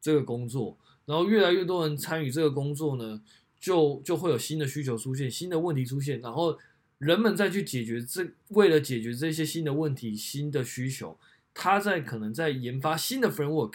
[0.00, 0.76] 这个工作，
[1.06, 3.20] 然后越来越多人参与这个工作呢，
[3.60, 6.58] 就就会有新的需求出现，新的问题出现，然后
[6.98, 11.18] 人们再去解决这，为了解决这些新的问题、新的需求，
[11.52, 13.74] 他在可能在研发新的 framework。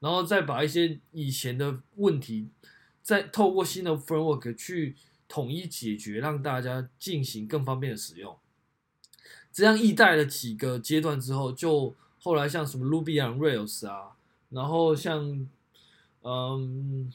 [0.00, 2.48] 然后再把一些以前的问题，
[3.00, 4.94] 再透过新的 framework 去
[5.28, 8.36] 统一解决，让大家进行更方便的使用。
[9.52, 14.16] 这样一代了几个阶段之后，就后来像什么 Ruby on Rails 啊，
[14.50, 15.48] 然后像
[16.22, 17.12] 嗯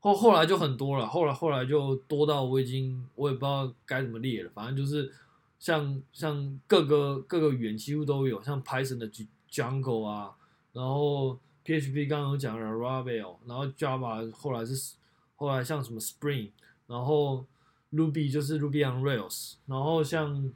[0.00, 5.12] 后后来就很多了，后来后来就多到我已经我也不知道该怎么列了，反正就是
[5.58, 9.10] 像像各个各个语言几乎都有，像 Python 的
[9.50, 10.36] Jungle 啊，
[10.72, 11.38] 然后。
[11.66, 14.94] PHP 刚刚有讲了 Laravel，然后 Java 后来是
[15.34, 16.50] 后来像什么 Spring，
[16.86, 17.46] 然后
[17.92, 20.52] Ruby 就是 Ruby on Rails，然后像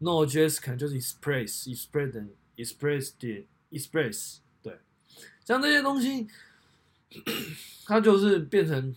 [0.00, 4.78] Node.js 可能就是 Express，Express 等 Express 点 Express，对，
[5.44, 6.28] 像这些东西，
[7.86, 8.94] 它就是变成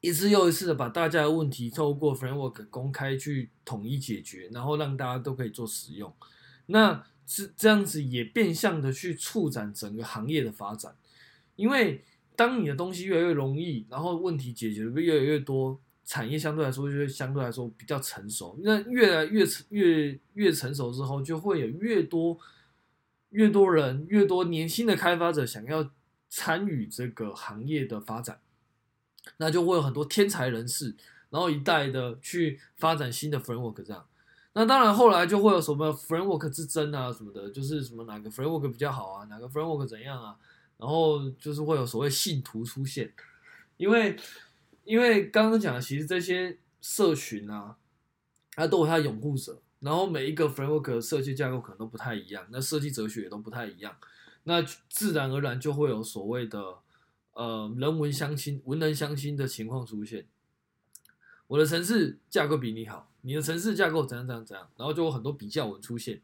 [0.00, 6.14] 一次又一次的把大家的问题透过 Framework 公开去统一解决，然后让大家都可以做使用，
[6.66, 7.04] 那。
[7.24, 10.94] 是这样子，也变相的去促展整个行业的发展。
[11.54, 18.58] 因为当你的东西越来越容易，然后问题解决的越来越多，产业相对来说就会相对来说比较成熟。
[18.62, 22.38] 那越来越成越越成熟之后，就会有越多
[23.30, 25.90] 越多人，越多年轻的开发者想要
[26.28, 28.40] 参与这个行业的发展，
[29.36, 30.94] 那就会有很多天才人士，
[31.30, 34.06] 然后一代的去发展新的 framework 这样。
[34.54, 40.36] 那当然，后来就会有什么 framework 之争啊，什么的，就是什么哪个 framework 比较好啊，哪个 framework 怎样啊，
[40.82, 43.14] 然后就是会有所谓信徒出现，
[43.76, 44.16] 因为
[44.82, 47.76] 因为刚刚讲的，其实这些社群啊，
[48.56, 53.96] 它都有它的拥护者，然后每一个 framework 的设计架构可能都不太一样，那设计哲学也都不太一样，
[54.42, 56.78] 那自然而然就会有所谓的
[57.34, 60.26] 呃人文相亲、文人相亲的情况出现。
[61.46, 63.08] 我的城市架构比你好。
[63.20, 66.20] 你的城市架构怎样怎样怎样，然后就有很多比较文出现，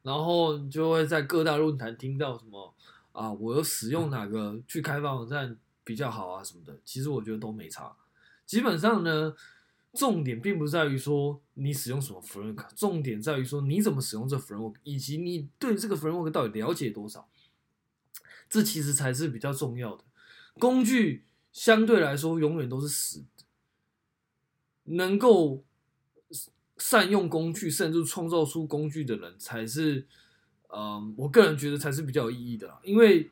[0.00, 2.74] 然后就会在各大论坛听到什么
[3.18, 6.78] 啊，我有使用哪个去开发网站比较好啊什么的。
[6.84, 7.96] 其实我觉得都没差。
[8.46, 9.34] 基本上呢，
[9.92, 17.28] 重点并不在于说你使用什么 framework，重点在于说你怎么使用这 framework，以及你对这个 framework 到底了解多少，
[18.48, 20.04] 这其实才是比较重要的。
[20.60, 23.44] 工具相对来说永远都是死的，
[24.84, 25.64] 能够
[26.76, 30.06] 善用工具，甚至创造出工具的人，才是，
[30.74, 33.28] 嗯，我个人觉得才是比较有意义的，因为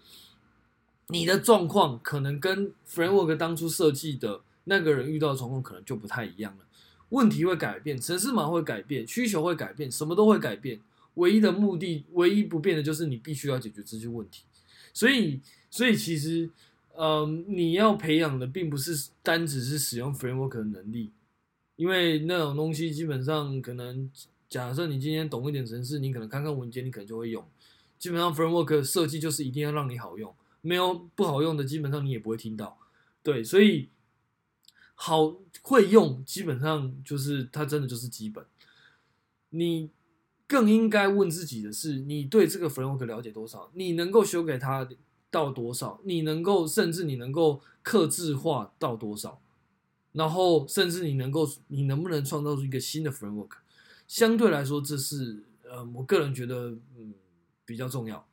[1.08, 4.42] 你的状况可能跟 framework 当初设计的。
[4.68, 6.64] 那个人遇到的状况可能就不太一样了，
[7.10, 10.80] 问题会改变，程式码会改变，需求会改变，什么都会改变。
[11.14, 14.42] 唯一的目的，唯一不变的就是你必须要解决这些问题。
[14.92, 16.50] 所以，所以其实，
[16.96, 21.12] 嗯，你要培养的并不是单只是使用 framework 的能力，
[21.76, 24.10] 因为那种东西基本上可能，
[24.48, 27.44] 假设你今天懂一点程式，你可能看看文件，你可能就会用。
[27.98, 32.78] 基本上 framework 设计就是一定要让你好用，没有不好用的，基本上你也不会听到。
[33.22, 33.88] 对，所以。
[34.98, 38.42] 好会用，基本上就是它真的就是基本。
[39.50, 39.90] 你
[40.46, 43.70] 更应该问自己的是：你对这个 framework 了解多少？
[43.74, 44.88] 你能够修改它
[45.30, 46.00] 到多少？
[46.04, 49.38] 你能够甚至你能够客制化到多少？
[50.12, 53.50] 然后甚至你能够你能不能创造出一个新的 framework？
[54.06, 57.14] 相对来说，这是呃，我个人觉得嗯
[57.64, 58.26] 比较重要。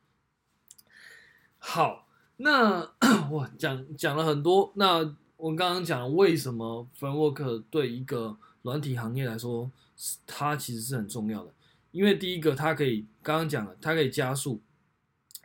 [1.58, 2.06] 好，
[2.36, 2.92] 那
[3.30, 5.14] 我讲讲了很多那。
[5.36, 9.70] 我刚刚讲了为什么 framework 对一个软体行业来说，
[10.26, 11.52] 它其实是很重要的。
[11.90, 14.62] 因为第一个，它可以刚刚讲了，它可以加速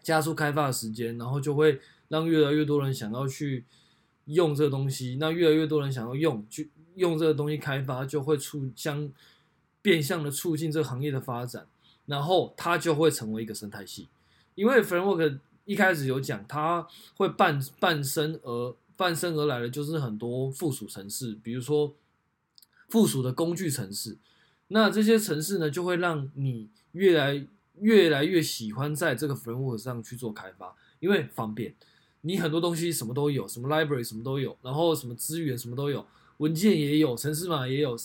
[0.02, 3.66] 加速开发的时间，然后就会让越来越多人想要去
[4.26, 5.18] 用这个东西。
[5.20, 9.12] 那越来越多人想要用，去用这个东西开发，就会促相
[9.82, 11.68] 变相的促进这个行业的发展，
[12.06, 14.08] 然后它就会成为一个生态系。
[14.56, 18.76] 因为 framework 一开始有讲，它会伴伴生而。
[19.00, 21.96] 伴生而来的就是很多附属城市，比如说
[22.90, 24.18] 附属的工具城市。
[24.68, 27.48] 那这些城市呢，就会让你越来
[27.80, 31.74] 越来越喜欢在这个 framework 上去做开发，因为方便。
[32.20, 36.06] 你很多东西什么都有，什么 library 什么都有，然后什么资源什么都有，
[36.40, 37.96] 文件也有，城市码也有，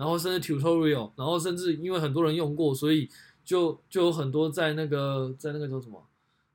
[0.00, 3.08] 然后甚至 tutorial，然后甚至因为很多人用过，所以
[3.44, 6.02] 就就有很多在那个在那个叫什么？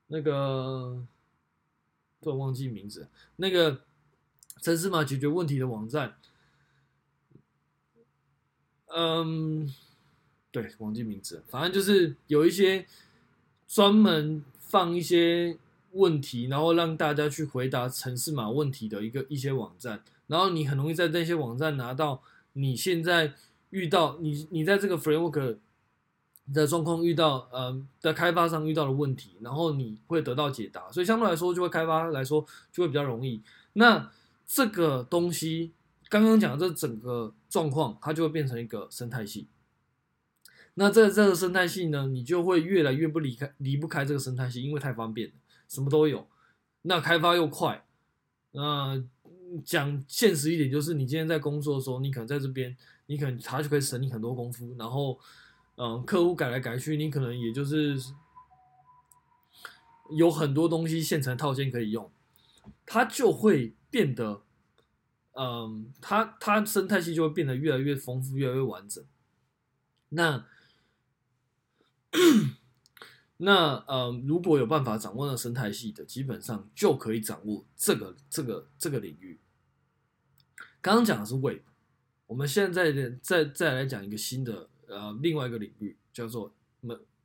[0.07, 1.05] 那个。
[2.21, 3.81] 突然忘记名字，那个
[4.59, 6.15] 程式码解决问题的网站，
[8.87, 9.71] 嗯，
[10.49, 12.87] 对，忘记名字，反正就是有一些
[13.67, 15.59] 专门放一些
[15.91, 22.23] 问题，然后让大家去回答程式码问题的一个一些网站，然后你很容易在那些网站拿到
[22.55, 23.33] 你现在
[23.69, 25.59] 遇到你你在这个 framework。
[26.53, 33.41] 的状况遇到，呃，在开发上遇到的问题，然后你会得到解答，所以相对来说，就会开发来说就会比较容易。
[33.73, 34.11] 那
[34.45, 35.71] 这个东西
[36.07, 39.47] 刚刚讲的这整个状况，它就会变成一个生态系。
[40.75, 45.33] 那这这个生态系呢，你就会越来越不离开离不开这个生态系，因为太方便了，
[45.67, 46.27] 什么都有。
[46.83, 47.83] 那开发又快。
[48.51, 49.03] 那
[49.63, 55.19] 讲现实一点，就是你今天在工作的时候，你可能在这边，你可能他就可以省你很多功夫，然后。
[55.77, 58.01] 嗯，客户改来改去，你可能也就是
[60.15, 62.09] 有很多东西现成套件可以用，
[62.85, 64.41] 它就会变得，
[65.33, 69.03] 嗯，它它生态系就会变得越来越丰富，越来越完整。
[70.07, 70.45] 那
[73.35, 79.37] 那嗯，如果有办法掌握了生态系的，基本上就可以掌握这个这个这个领域。
[80.85, 81.61] 刚刚讲的是 Web，
[82.27, 84.69] 我们现在再再再来讲一个新的。
[84.87, 86.53] 呃，另外一个领域叫做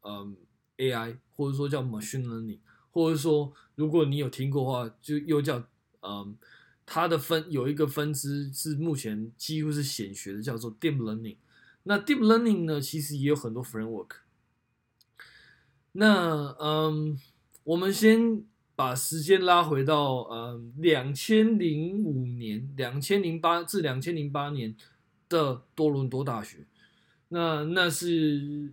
[0.00, 0.32] 呃
[0.78, 5.62] AI，或者说叫 machine learning，或者说如果你有听过的话，就又叫
[6.00, 6.38] 嗯，
[6.86, 11.36] 它的分有一个分支是目前几乎是显学的，叫做 deep learning。
[11.82, 14.12] 那 deep learning 呢，其实也有很多 framework。
[15.92, 17.20] 那嗯，
[17.64, 18.42] 我们先
[18.80, 24.74] 把时间拉回到嗯两千零五年，两千零八至两千零八年
[25.28, 26.66] 的多伦多大学。
[27.28, 28.72] 那那是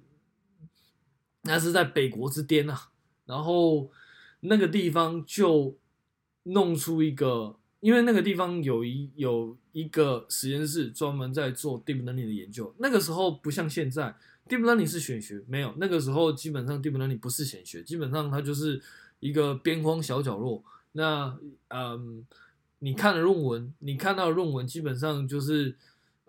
[1.41, 2.89] 那是在北国之巅啊，
[3.25, 3.91] 然后
[4.39, 5.77] 那个地方就
[6.43, 12.73] 弄出一个，因为那个地方有一有一个实验室专门在做 deep learning 的研究。
[12.79, 14.15] 那个时候不像现在
[14.47, 18.81] ，deep learning 是显学，没有那个时候基本上 deep learning 不是显学，基本上它就是
[19.19, 20.63] 一个边框小角落。
[20.93, 21.37] 那
[21.69, 22.25] 嗯，
[22.79, 25.75] 你看的论文，你看到的论文基本上就是。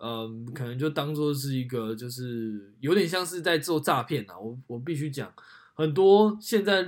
[0.01, 4.39] 嗯，可能就当做是一个，就是有点像是在做诈骗啊。
[4.39, 5.29] 我我必须讲，
[5.73, 6.81] 很多现在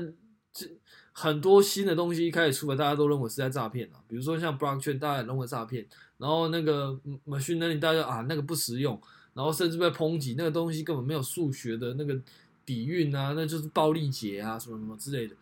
[0.54, 0.66] 这
[1.12, 3.99] 很多新的东西一开始出来，大家都认为是在诈骗啊。
[4.08, 5.86] 比如说像 blockchain，大家也认为诈骗，
[6.20, 6.97] 然后那个
[7.28, 8.97] machine learning，大家啊那个不实用，
[9.34, 12.18] 然后甚至被抨击，那个东西根本没有数学的那个
[12.66, 15.36] 底蕴啊，那就是暴力解啊，什么什么之类的。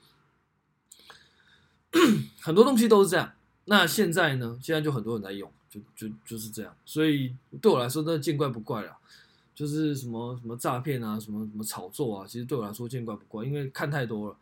[2.41, 3.31] 很多东西都是这样。
[3.65, 4.57] 那现在呢？
[4.61, 6.75] 现在就很多人在用，就就就是这样。
[6.85, 8.95] 所以对我来说，那见怪不怪了。
[9.53, 14.35] 就是什么什么诈骗啊，什么什么炒作啊，其实对我来说见怪不怪，因为看太多了。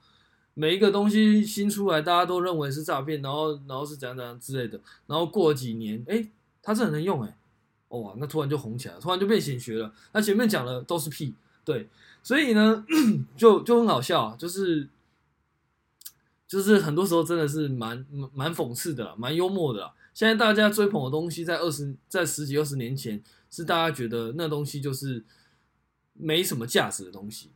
[0.53, 6.23] 每一个东西新出来，大家都认为是诈骗，然后然后是怎样怎样之类的，然后过了几年，哎，
[6.61, 7.35] 它是很能用哎，
[7.89, 9.91] 哇，那突然就红起来了，突然就变显学了。
[10.11, 11.33] 那前面讲的都是屁，
[11.65, 11.87] 对，
[12.21, 12.85] 所以呢，
[13.35, 14.87] 就就很好笑，就是
[16.47, 19.91] 就是很多时候真的是蛮蛮讽刺的，蛮幽默的。
[20.13, 23.21] 现在大家追捧的东西，在二十在十几二十年前。
[23.49, 25.23] 是大家觉得那东西就是
[26.11, 27.49] 没什么价值的东西。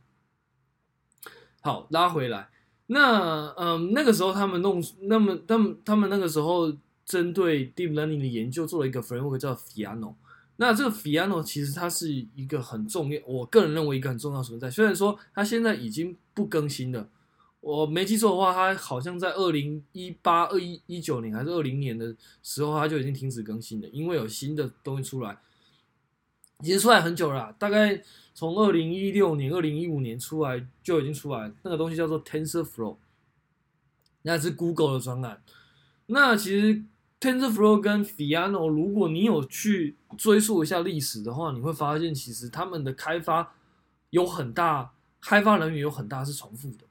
[1.60, 2.48] 好，拉回来，
[2.86, 6.72] 那嗯，那个时候他们弄，那么他们他们那个时候
[7.04, 10.14] 针对 deep learning 的研究做了一个 framework 叫 Fiano。
[10.56, 14.70] 那这个 Fiano 其实它是一个很重要，我个人认为一个很重要存在。
[14.70, 17.06] 虽然说它现在已经不更新了，
[17.62, 25.38] 我没记错的话，它好像在二零一八、二一、一九年还是二零年的时候，它就已经停止更新了，因为有新的东西出来。
[26.60, 28.00] 已经出来很久了，大概
[28.34, 31.50] 从二零一六年、二零一五年出来就已经出来。
[31.62, 32.98] 那个东西叫做 TensorFlow，
[34.22, 35.42] 那是 Google 的专案。
[36.06, 36.84] 那其实
[37.20, 43.54] TensorFlow 跟 Fiano，如果你有去追溯一下历史的话，你会发现其实他们的开发
[44.10, 46.84] 有很大，开发人员有很大是重复的。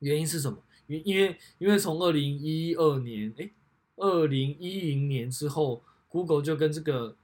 [0.00, 0.58] 原因是什么？
[0.86, 3.52] 因因为因为从二零一二年，诶，
[3.96, 7.16] 二零一零年之后，Google 就跟这个。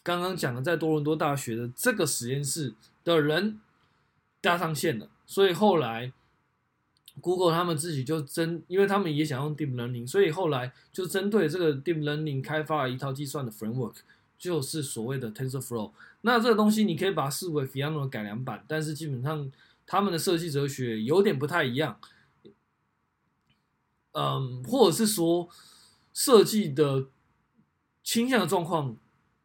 [0.00, 2.72] 刚刚讲的，在多伦多大学的这个实验室
[3.04, 3.60] 的人
[4.40, 6.10] 搭上线了，所以后来
[7.20, 13.96] Google 他们自己就针，因为他们也想用 Deep Learning，所以后来就针对这个 Deep Learning 开发了一套计算的 Framework，
[14.38, 15.90] 就是所谓的 TensorFlow。
[16.22, 19.50] 那这个东西你可以把它视为 f i a n o 的改良版，但是基本上
[19.88, 21.98] 他们的设计哲学有点不太一样，
[24.12, 25.48] 嗯，或者是说
[26.12, 27.08] 设计的
[28.04, 28.96] 倾向的状况。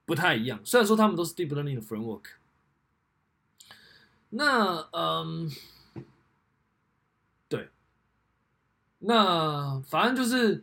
[0.06, 2.24] 不太一样，虽然说他们都是 deep learning 的 framework。
[4.32, 5.50] 那嗯，
[7.48, 7.70] 对，
[9.00, 10.62] 那反正就是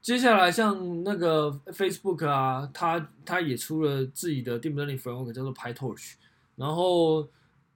[0.00, 6.12] 接下来像那个 Facebook 啊，它它也出了自己的 deep learning framework，叫做 PyTorch。
[6.54, 7.28] 然后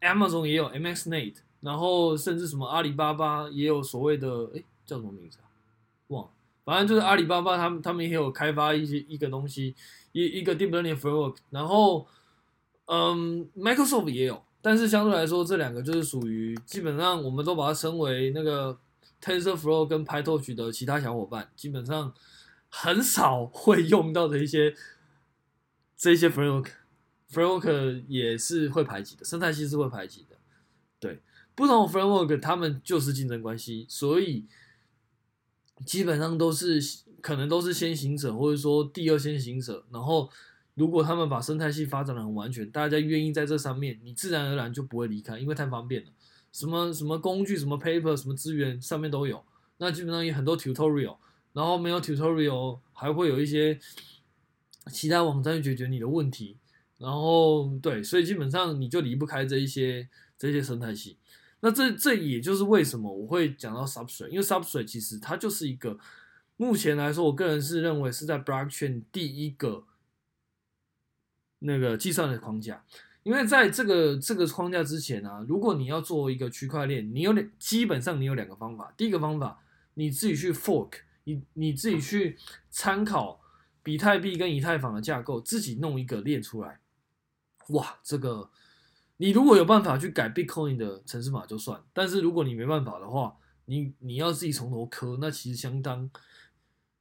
[0.06, 5.44] Amazon 也有 MXNet，然后甚至什么阿里巴巴也有所谓的，诶，叫什么名字啊？
[6.08, 6.30] 忘了，
[6.64, 9.74] 反正就是阿里巴巴他们他们也有开发一些一个东西。
[10.12, 12.06] 一一个 deep learning framework，然后，
[12.86, 18.78] 嗯，Microsoft 也有，但是相对来说，这两个就是属于基本上我们都把它称为那个
[19.20, 22.14] TensorFlow 跟 PyTorch 的其他小伙伴，基本上
[22.70, 24.74] 很少会用到的一些
[25.98, 26.68] 这些 Framework
[27.36, 30.36] Framework 也是会排挤的，生态系是会排挤的。
[30.98, 31.20] 对，
[31.54, 34.46] 不同 framework，他们就是竞争关系，所以
[35.84, 36.80] 基本上都是。
[37.22, 39.84] 可能都是先行者，或者说第二先行者。
[39.90, 40.30] 然后，
[40.74, 46.12] 如果他们把生态系发展的很完全，大家愿意在这上面，你自然而然就不会离开，因为太方便了。
[46.52, 49.44] 什么什么工具、什么 paper、什么资源上面都有。
[49.78, 51.16] 那基本上有很多 tutorial，
[51.52, 53.76] 然后没有 tutorial 还会有一些
[54.92, 56.58] 其他网站去解决你的问题。
[56.98, 61.18] 然后对，所以基本上你就离不开这一些这些生态系。
[61.60, 65.98] 那这这也就是为什么我会讲到 Substrate，因为 Substrate 其实它就是一个。
[66.58, 69.84] 目前来说，我个人是认为是在 blockchain 第一个
[71.58, 72.82] 那个计算的框架，
[73.24, 78.90] 因为在这个这个框架之前呢、啊，如果你要做一个区块链，你有两基本上你有两个方法。
[78.96, 79.60] 第一个方法，
[79.92, 80.92] 你自己去 fork，
[81.24, 82.38] 你你自己去
[82.70, 83.38] 参考
[83.82, 86.80] 比特币跟以太坊的架构，自己弄一个链出来。
[87.68, 88.50] 哇，这个
[89.16, 93.36] 你如果有办法去改 Bitcoin 的程式码就算，但是如果你没办法的话，
[93.66, 96.10] 你你要自己从头磕，那其实相当。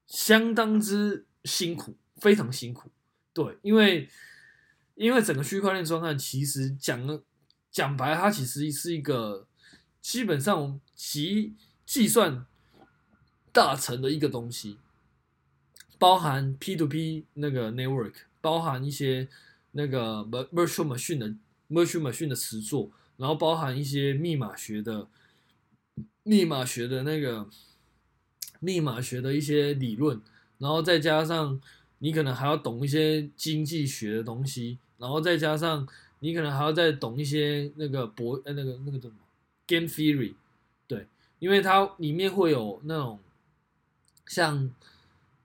[0.07, 2.91] 相当之辛苦，非常辛苦，
[3.33, 4.07] 对，因为
[4.93, 7.23] 因为整个区块链专案其实讲了
[7.71, 9.47] 讲白，它其实是一个
[10.01, 11.55] 基本上集
[11.87, 12.45] 计算
[13.51, 14.77] 大成的一个东西，
[15.97, 19.27] 包含 P to P 那个 network，包含一些
[19.75, 21.27] 那个 virtual machine 的
[21.69, 25.07] virtual machine 的实作，然后包含一些密码学的
[26.23, 27.47] 密码学的那个。
[28.61, 30.19] 密码学的一些理论，
[30.57, 31.61] 然后再加上
[31.99, 35.87] 你可能还要懂一些经济学的东西，然后再加上
[36.19, 39.21] 你可能还要再懂一些那个博呃那个那个叫什么
[39.67, 40.33] game theory，
[40.87, 41.05] 对，
[41.37, 43.19] 因为它里面会有那种
[44.25, 44.67] 像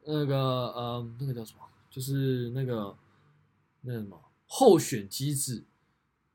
[0.06, 1.60] 那个呃那个叫什么，
[1.90, 2.94] 就是那个
[3.82, 5.64] 那什么候选机制，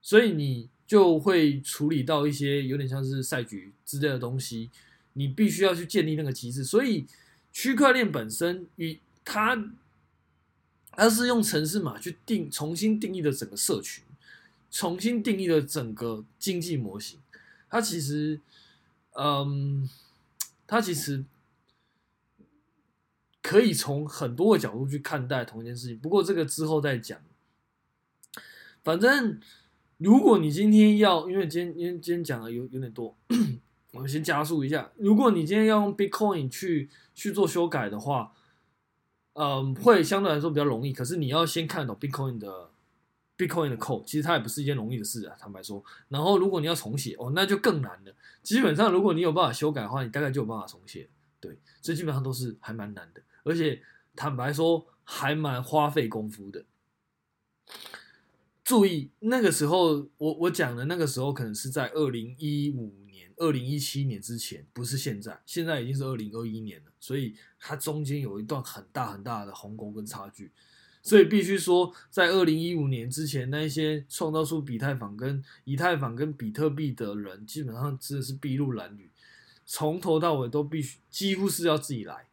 [0.01, 4.69] 所以你就会处理到一些有点像是赛局之类的东西，
[5.13, 7.05] 你必须要去建立那个机制，所以
[7.51, 9.71] 区块链本身与它。
[10.97, 14.01] 它是用程式码去定重新定义的整个社群，
[14.71, 17.19] 重新定义的整个经济模型。
[17.69, 18.39] 它其实，
[19.11, 19.89] 嗯，
[20.65, 21.25] 它其实
[23.41, 25.99] 可以从很多个角度去看待同一件事情。
[25.99, 27.19] 不过这个之后再讲。
[28.85, 29.37] 反正
[29.97, 33.17] 如果你今天要，因为今天因为今天讲的有有点多，
[33.91, 34.89] 我们先加速一下。
[34.95, 38.31] 如果你今天要用 Bitcoin 去去做修改的话。
[39.37, 42.71] 嗯，会相对来说比较容易，可是你要先看懂 Bitcoin 的
[43.37, 45.83] Bitcoin 的 code，其实它也不是一件容易的事啊，坦白说。
[46.07, 48.15] 然后如果你要重写哦，那就更难了。
[48.43, 51.09] 基本上如果你有办法修改的话，你大概就有办法重写。
[51.41, 53.81] 对，这基本上都是还蛮难的，而且
[54.15, 56.63] 坦白说还蛮花费功夫的。
[58.65, 63.31] 注意那个时候，我我讲的那个时候可能是在二零一五年。
[63.37, 70.53] 二零一七年之前，不是现在，现在已经是二零二一年了，所以它中间有一段很大很大的鸿沟跟差距，
[71.03, 79.11] 所以必须说，在二零一五年之前，那一些创造出比特坊跟以太坊跟比特币的人，基本上真的是筚路蓝缕，
[79.65, 82.27] 从头到尾都必须几乎是要自己来，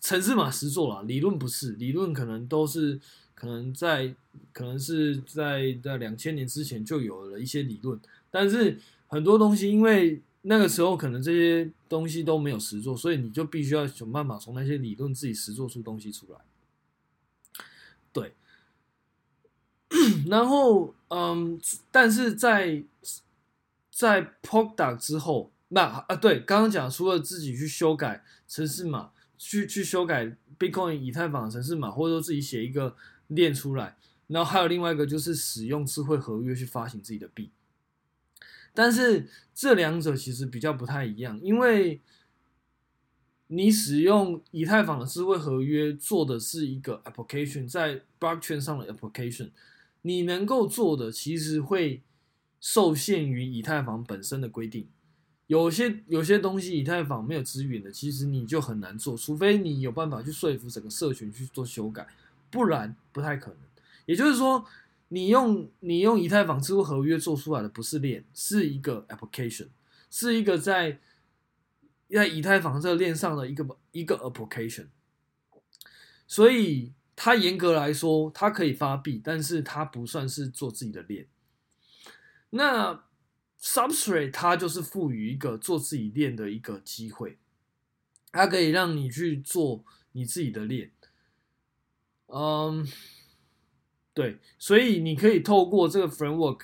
[0.00, 3.00] 程式码实做了，理论不是，理论可能都是
[3.40, 4.14] 可能在
[4.52, 7.98] 可能是在在两千年之前就有了一些理论，
[8.30, 8.78] 但是。
[9.12, 16.38] 很多东西，因为那个时候可能这些东西都没有实作，所以你就必须要想办法从那些理论自己实作出东西出来。
[18.12, 18.32] 对，
[20.30, 21.60] 然后嗯，
[21.90, 22.84] 但是在
[23.90, 32.94] 在 Polkadot 之后，那啊对，刚刚讲除了自己去修改程式码，去去修改 Bitcoin 以太坊的程式码，或者说自己写一个
[33.30, 33.96] 练出来，
[34.28, 37.50] 然后还有另外一个就是使用智慧合约去发行自己的币。
[38.72, 42.00] 但是这两者其实比较不太一样，因为
[43.48, 49.50] 你使用以太坊的智慧合约做的是一个 application，在 blockchain 上的 application，
[50.02, 52.02] 你能够做的其实会
[52.60, 54.86] 受限于以太坊本身的规定。
[55.48, 62.06] 有些有些东西以太坊没有支援的，其实你就很难做，除非你有办法去说服整个社群去做修改，
[62.50, 63.58] 不然不太可能。
[64.06, 64.66] 也就是说。
[65.12, 69.66] 你用你用以太坊支付合约做出来的不是链，是一个 application，
[70.08, 71.00] 是一个在
[72.08, 74.86] 在以太坊这个链上的一个一个 application。
[76.28, 81.26] 所以它严格来说，它可以发币，但是它不算是做自己的链。
[82.50, 83.02] 那
[83.60, 87.38] Substrate 它就是赋予一个做自己链的一个机会，
[88.30, 90.92] 它可以让你去做你自己的链。
[92.32, 92.86] 嗯。
[94.12, 96.58] 对，所以你可以透过这个 framework，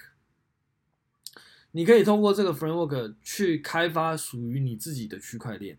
[1.71, 5.79] 你可以透过这个 framework 去开发属于你自己的区块链，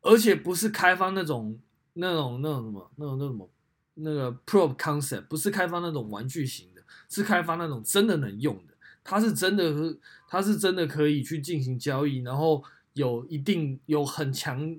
[0.00, 1.58] 而且不是开发那种
[1.94, 3.50] 那种那种什么那种那种什么
[3.94, 9.98] 那个 proof concept，不是开发那种玩具型的，是开发那种真的能用的，它是真的，
[10.28, 14.78] 它是真的可以去进行交易，然后有一定有很强，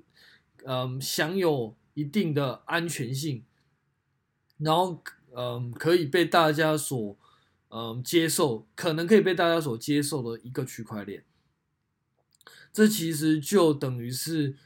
[0.64, 3.44] 嗯，享有一定的安全性，
[4.60, 5.02] 然后。
[5.32, 7.16] 嗯，可以被大家所
[7.68, 11.22] 嗯接受，可能可以被大家所接受的一个区块链，
[12.72, 14.56] 这其实就等于是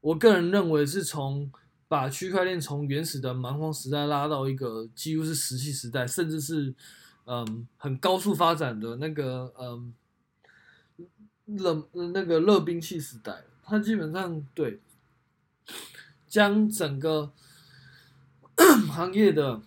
[0.00, 1.52] 我个人认为是从
[1.86, 6.74] 把区块链从原始的蛮荒时代拉到一个几乎是石器时代，甚至是
[7.26, 9.94] 嗯很高速发展的那个嗯
[11.44, 14.80] 冷那个热兵器时代，它基本上对
[16.26, 17.32] 将整个
[18.92, 19.60] 行业的。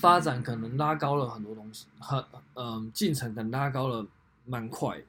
[0.00, 2.24] 发展可能拉高了很多东西，很
[2.54, 4.06] 嗯进程可能拉高了
[4.44, 5.02] 蛮快。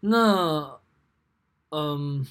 [0.00, 0.80] 那
[1.68, 2.26] 嗯，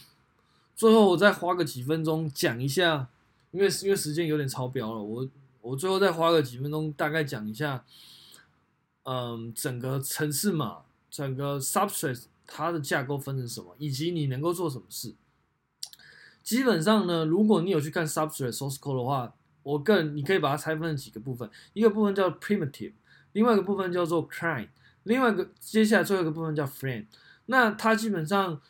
[0.76, 3.08] 最后我再花个几分钟讲一下，
[3.52, 5.26] 因为因为时间有点超标了，我
[5.62, 7.86] 我最后再花个几分钟大概讲一下，
[9.04, 15.16] 嗯，整个城市嘛，整个 Substrate 它的架构分成什么，以及你能够做什么事。
[16.48, 19.34] 基本上呢，如果你有去看 Substrate source code 的话。
[19.64, 22.94] 我个人，你可以把它拆分几个部分，一个部分叫 primitive，
[23.34, 24.70] 另外一个部分叫做 client，
[25.04, 27.08] 另外一个接下来最后一个部分叫 friend。
[27.48, 28.62] 那它基本上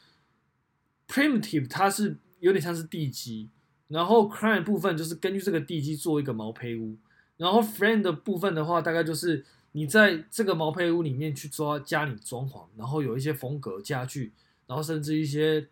[1.07, 3.47] primitive 它是有点像是地基，
[3.89, 6.97] 然后 client 部分就是根据这个地基做一个毛坯屋，
[7.37, 14.33] 然后 friend 的部分的话，大概就是你在这个毛坯屋里面去抓家里装潢，然后有一些风格家具，
[14.65, 15.67] 然后甚至一些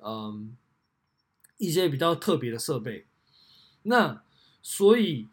[0.00, 0.54] 嗯
[1.60, 3.06] 一些比较特别的设备。
[3.82, 4.24] 那
[4.62, 5.28] 所以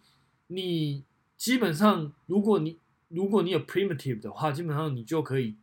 [0.47, 1.03] 你
[1.37, 5.55] 基本上，如果你如果你有 primitive 的话，基本上你就可以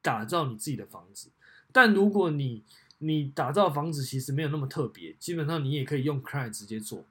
[0.00, 1.30] 打造你自己的房子。
[1.70, 2.64] 但如果你
[2.98, 7.04] 你打造房子其实没有那么特别，基本上你也可以用 Client 直接做，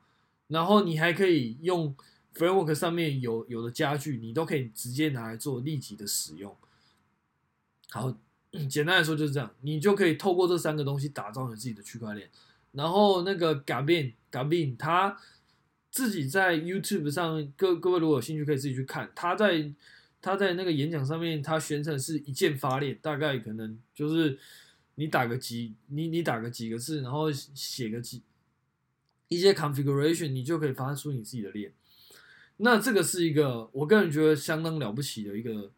[0.47, 1.95] 然后你还可以用
[2.33, 6.57] Framework 上面有有的家具，你都可以直接拿来做立即的使用。
[7.91, 8.17] 好，
[8.67, 12.31] 简单来说就是这样，你就可以透过这三个东西打造你自己的区块链。
[12.75, 15.17] 然后那个 Gavin Gavin 他
[15.89, 19.71] 自己在 YouTube 上，各各位如果有兴趣可以自己去看，他在
[20.21, 24.37] 他在那个演讲上面，他宣称是一键发链，大概可能就是。
[24.97, 28.21] 你打个几，你你打个几个字，然后写个几
[29.27, 31.73] 一些 configuration，你就可以发出你自己的链。
[32.55, 35.69] 那这个是一个我个人觉得相当了不起的一个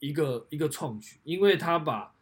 [0.00, 2.12] 一个一个创举，因为他把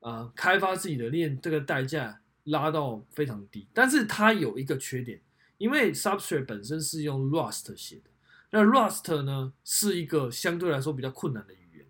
[0.00, 3.66] 呃开发自己的链这个代价拉到非常低。
[3.72, 5.20] 但是它有一个缺点，
[5.56, 8.10] 因为 Substrate 本身是用 Rust 写的，
[8.50, 11.86] 那 Rust 呢是一个相对来说比较困难的语言，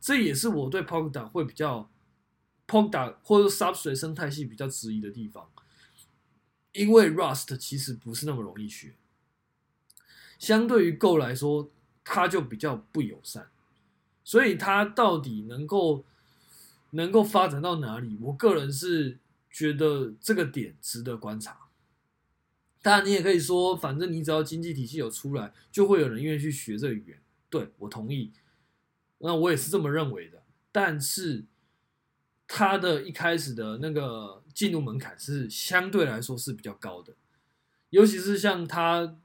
[0.00, 1.90] 这也是我对 Polkadot 会比较。
[2.70, 5.50] Polkadot 或者 Substrate 生态系比较质疑的地方，
[6.70, 8.94] 因为 Rust 其实不是那么容易学，
[10.38, 11.68] 相对于 Go 来说，
[12.04, 13.48] 它就比较不友善，
[14.22, 16.04] 所以它到底能够
[16.90, 18.16] 能够发展到哪里？
[18.20, 19.18] 我个人是
[19.50, 21.68] 觉得这个点值得观察。
[22.82, 27.20] 当然，你也可以说，反正你只要经济体系有出来，就会有人愿意去学这语言。
[27.48, 28.32] 对，我同意，
[29.18, 30.42] 那我也是这么认为的，
[30.72, 31.44] 但是。
[32.52, 37.14] 它的一开始的那个进入门槛是相对来说是比较高的，
[37.90, 39.16] 尤其是像它，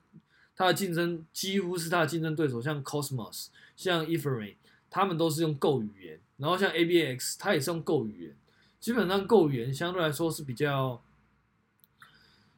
[0.55, 4.57] 它的竞争几乎是它的竞争对手，像 Cosmos、像 Ethereum，
[4.91, 8.37] 他们都是用 Go 语言，然后像 ABX，它也是用 Go 语言。
[8.79, 11.01] 基本上 Go 语言相对来说是比较，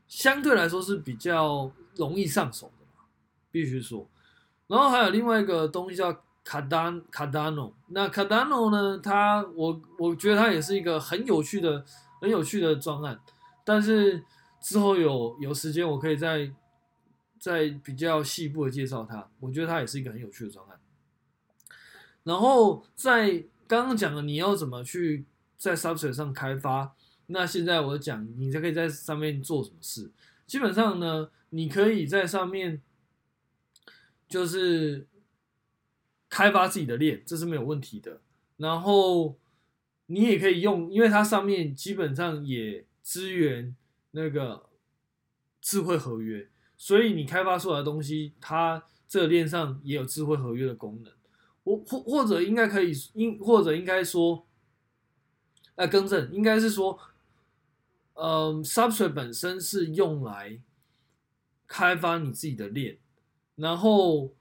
[0.07, 3.05] 相对来说是比较容易上手的嘛，
[3.51, 4.07] 必须说。
[4.67, 6.23] 然后还有另外一个东西叫。
[6.47, 8.97] 卡丹卡丹诺，那卡丹诺呢？
[9.03, 11.83] 它我我觉得它也是一个很有趣的、
[12.21, 13.19] 很有趣的专案。
[13.65, 14.23] 但是
[14.61, 16.49] 之后有有时间，我可以再
[17.37, 19.29] 再比较细部的介绍它。
[19.41, 20.79] 我觉得它也是一个很有趣的专案。
[22.23, 25.25] 然后在刚刚讲的你要怎么去
[25.57, 26.95] 在 Substrate 上开发，
[27.27, 30.11] 那现在我讲你就可以在上面做什么事。
[30.45, 32.81] 基本上呢，你可以在上面
[34.29, 35.07] 就是。
[36.29, 38.19] 开发自己的链，这是没有问题的。
[38.57, 39.37] 然后
[40.07, 43.73] 你也可以用，因为它上面基本上也支援
[44.11, 44.67] 那个
[45.61, 51.13] 智慧合约，所以你开发出来的东西，它这个链上也有智慧合约的功能。
[51.63, 54.45] 我或或者应该可以，应或者应该说，
[55.77, 56.99] 哎、呃，更正，应该是说，
[58.13, 60.59] 嗯、，Substrate 本身是用来
[61.65, 62.97] 开发你自己的链，
[63.55, 64.33] 然后。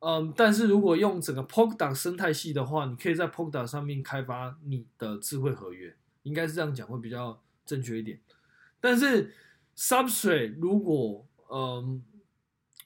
[0.00, 3.62] 嗯，但是如果用整个 p o k a d o t 生态系的话，你可以在 p o k a d o
[3.62, 8.20] t 上面开发你的智慧合约，应该是这样讲会比较正确一点。
[8.78, 9.34] 但是
[9.74, 12.04] Substrate 如果嗯，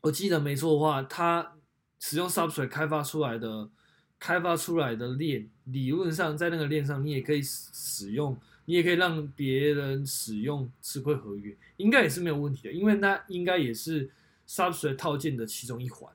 [0.02, 1.56] 我记得没错的话，它
[1.98, 3.68] 使用 Substrate 开发出来的
[4.20, 14.10] 开发出来的链，理论上在那个链上你也可以使用，你也可以让别人使用智慧合约，应该也是没有问题的，因为那应该也是
[14.46, 16.12] Substrate 套件的其中一环。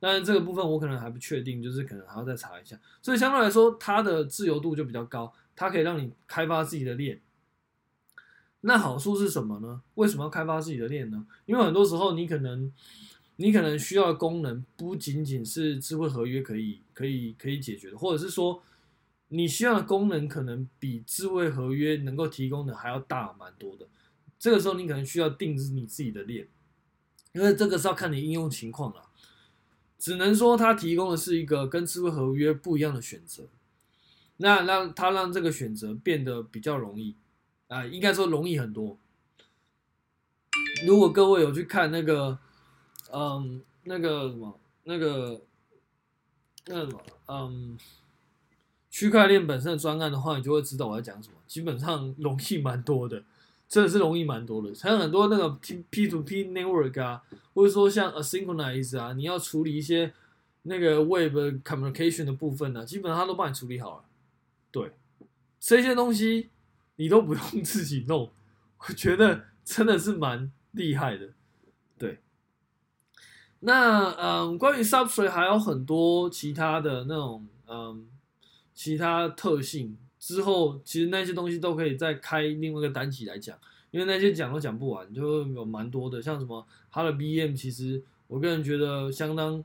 [0.00, 2.78] 但是这个部分我可能还不确定，就是可能还要再查一下。
[3.00, 7.20] 所以相对来说，它的自由度就比较高，它可以让你开发自己的链。
[8.62, 9.80] 那好处是什么呢？
[9.94, 11.24] 为什么要开发自己的链呢？
[11.46, 12.70] 因为很多时候你可能
[13.36, 18.62] 你可能需要的功能不仅仅是智慧合约可以可以可以解决的，或者是说
[19.28, 23.88] 你需要的功能可能比智慧合约能够提供的还要大蛮多的。
[24.38, 26.46] 这个时候你可能需要定制你自己的链，
[27.32, 29.10] 因为这个是要看你应用情况了。
[29.98, 33.48] 只能说它提供的是一个跟智慧合约不一样的选择，
[34.36, 37.16] 那让它让这个选择变得比较容易
[37.68, 38.98] 啊、应该说容易很多。
[40.86, 42.38] 如果各位有去看那个，
[43.14, 45.40] 嗯，那个什么，那个，
[46.66, 47.78] 那个什么，嗯，
[48.90, 51.34] 区块链本身的专案的话，你就会知道我在讲什么。
[51.46, 53.22] 基本上容易蛮多的。
[53.66, 57.22] 真的是容易蛮多的，像很多那个 P P to P network 啊，
[57.54, 60.12] 或者说像 Asynchronize 啊，你要处理一些
[60.62, 61.34] 那个 Web
[61.64, 64.04] communication 的部分呢、啊，基本上他都帮你处理好了。
[64.70, 64.92] 对，
[65.58, 66.50] 这些东西
[66.96, 68.30] 你都不用 自己弄，
[68.86, 71.30] 我觉得真的是蛮厉害的。
[73.66, 78.06] 那嗯，关于 Substrate 还有很多其他的那种嗯
[78.74, 83.56] 其他特性，之后其实那些东西都可以再开另外一个单集来讲，
[83.90, 89.64] 因为那些讲都讲不完，就有蛮多的，像什么它的 VM，其实我个人觉得相当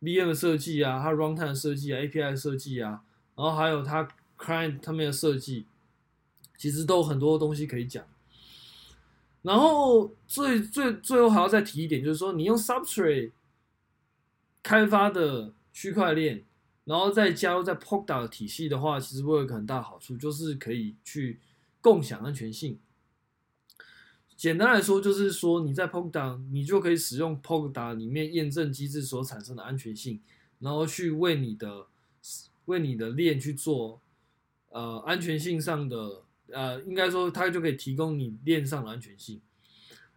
[0.00, 3.02] VM 的设计啊，它 Runtime 设计啊，API 的设计啊，
[3.36, 4.08] 然后还有它
[4.38, 5.66] Client 他们的设计，
[6.56, 8.02] 其实都有很多东西可以讲。
[9.42, 13.30] 然后最最最后还要再提一点，就是说你用 Substrate
[14.62, 16.44] 开发的区块链，
[16.84, 21.38] 然后再加入在 Polkadot 的体系的话，其实会有个很大好处，就是可以去
[21.80, 22.80] 共享安全性。
[24.36, 30.20] 简单来说，就是说你在 Polkadot，你就可以使用 Polkadot 里面验证机制所产生的安全性，
[30.58, 31.86] 然后去为你的
[32.64, 34.00] 为你的链去做
[34.70, 36.24] 呃安全性上的。
[36.52, 39.40] 呃，应该说它就可以提供你链上的安全性，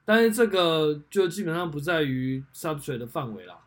[0.06, 3.60] 但是这个就基本上不在于 Substrate 的范围啦，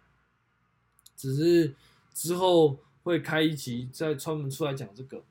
[1.17, 1.75] 只是
[2.13, 5.23] 之后会开一集再专门出来讲这个。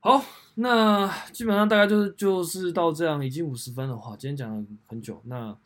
[0.00, 0.24] 好，
[0.54, 5.56] 那基本上大概就是就是到这样，已经五十分了话，今天讲了很久，那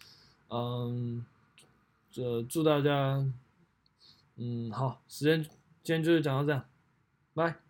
[0.48, 1.24] 嗯，
[2.10, 3.26] 这祝大家
[4.36, 5.42] 嗯好，时间
[5.82, 6.64] 今天就是讲到这样，
[7.34, 7.69] 拜。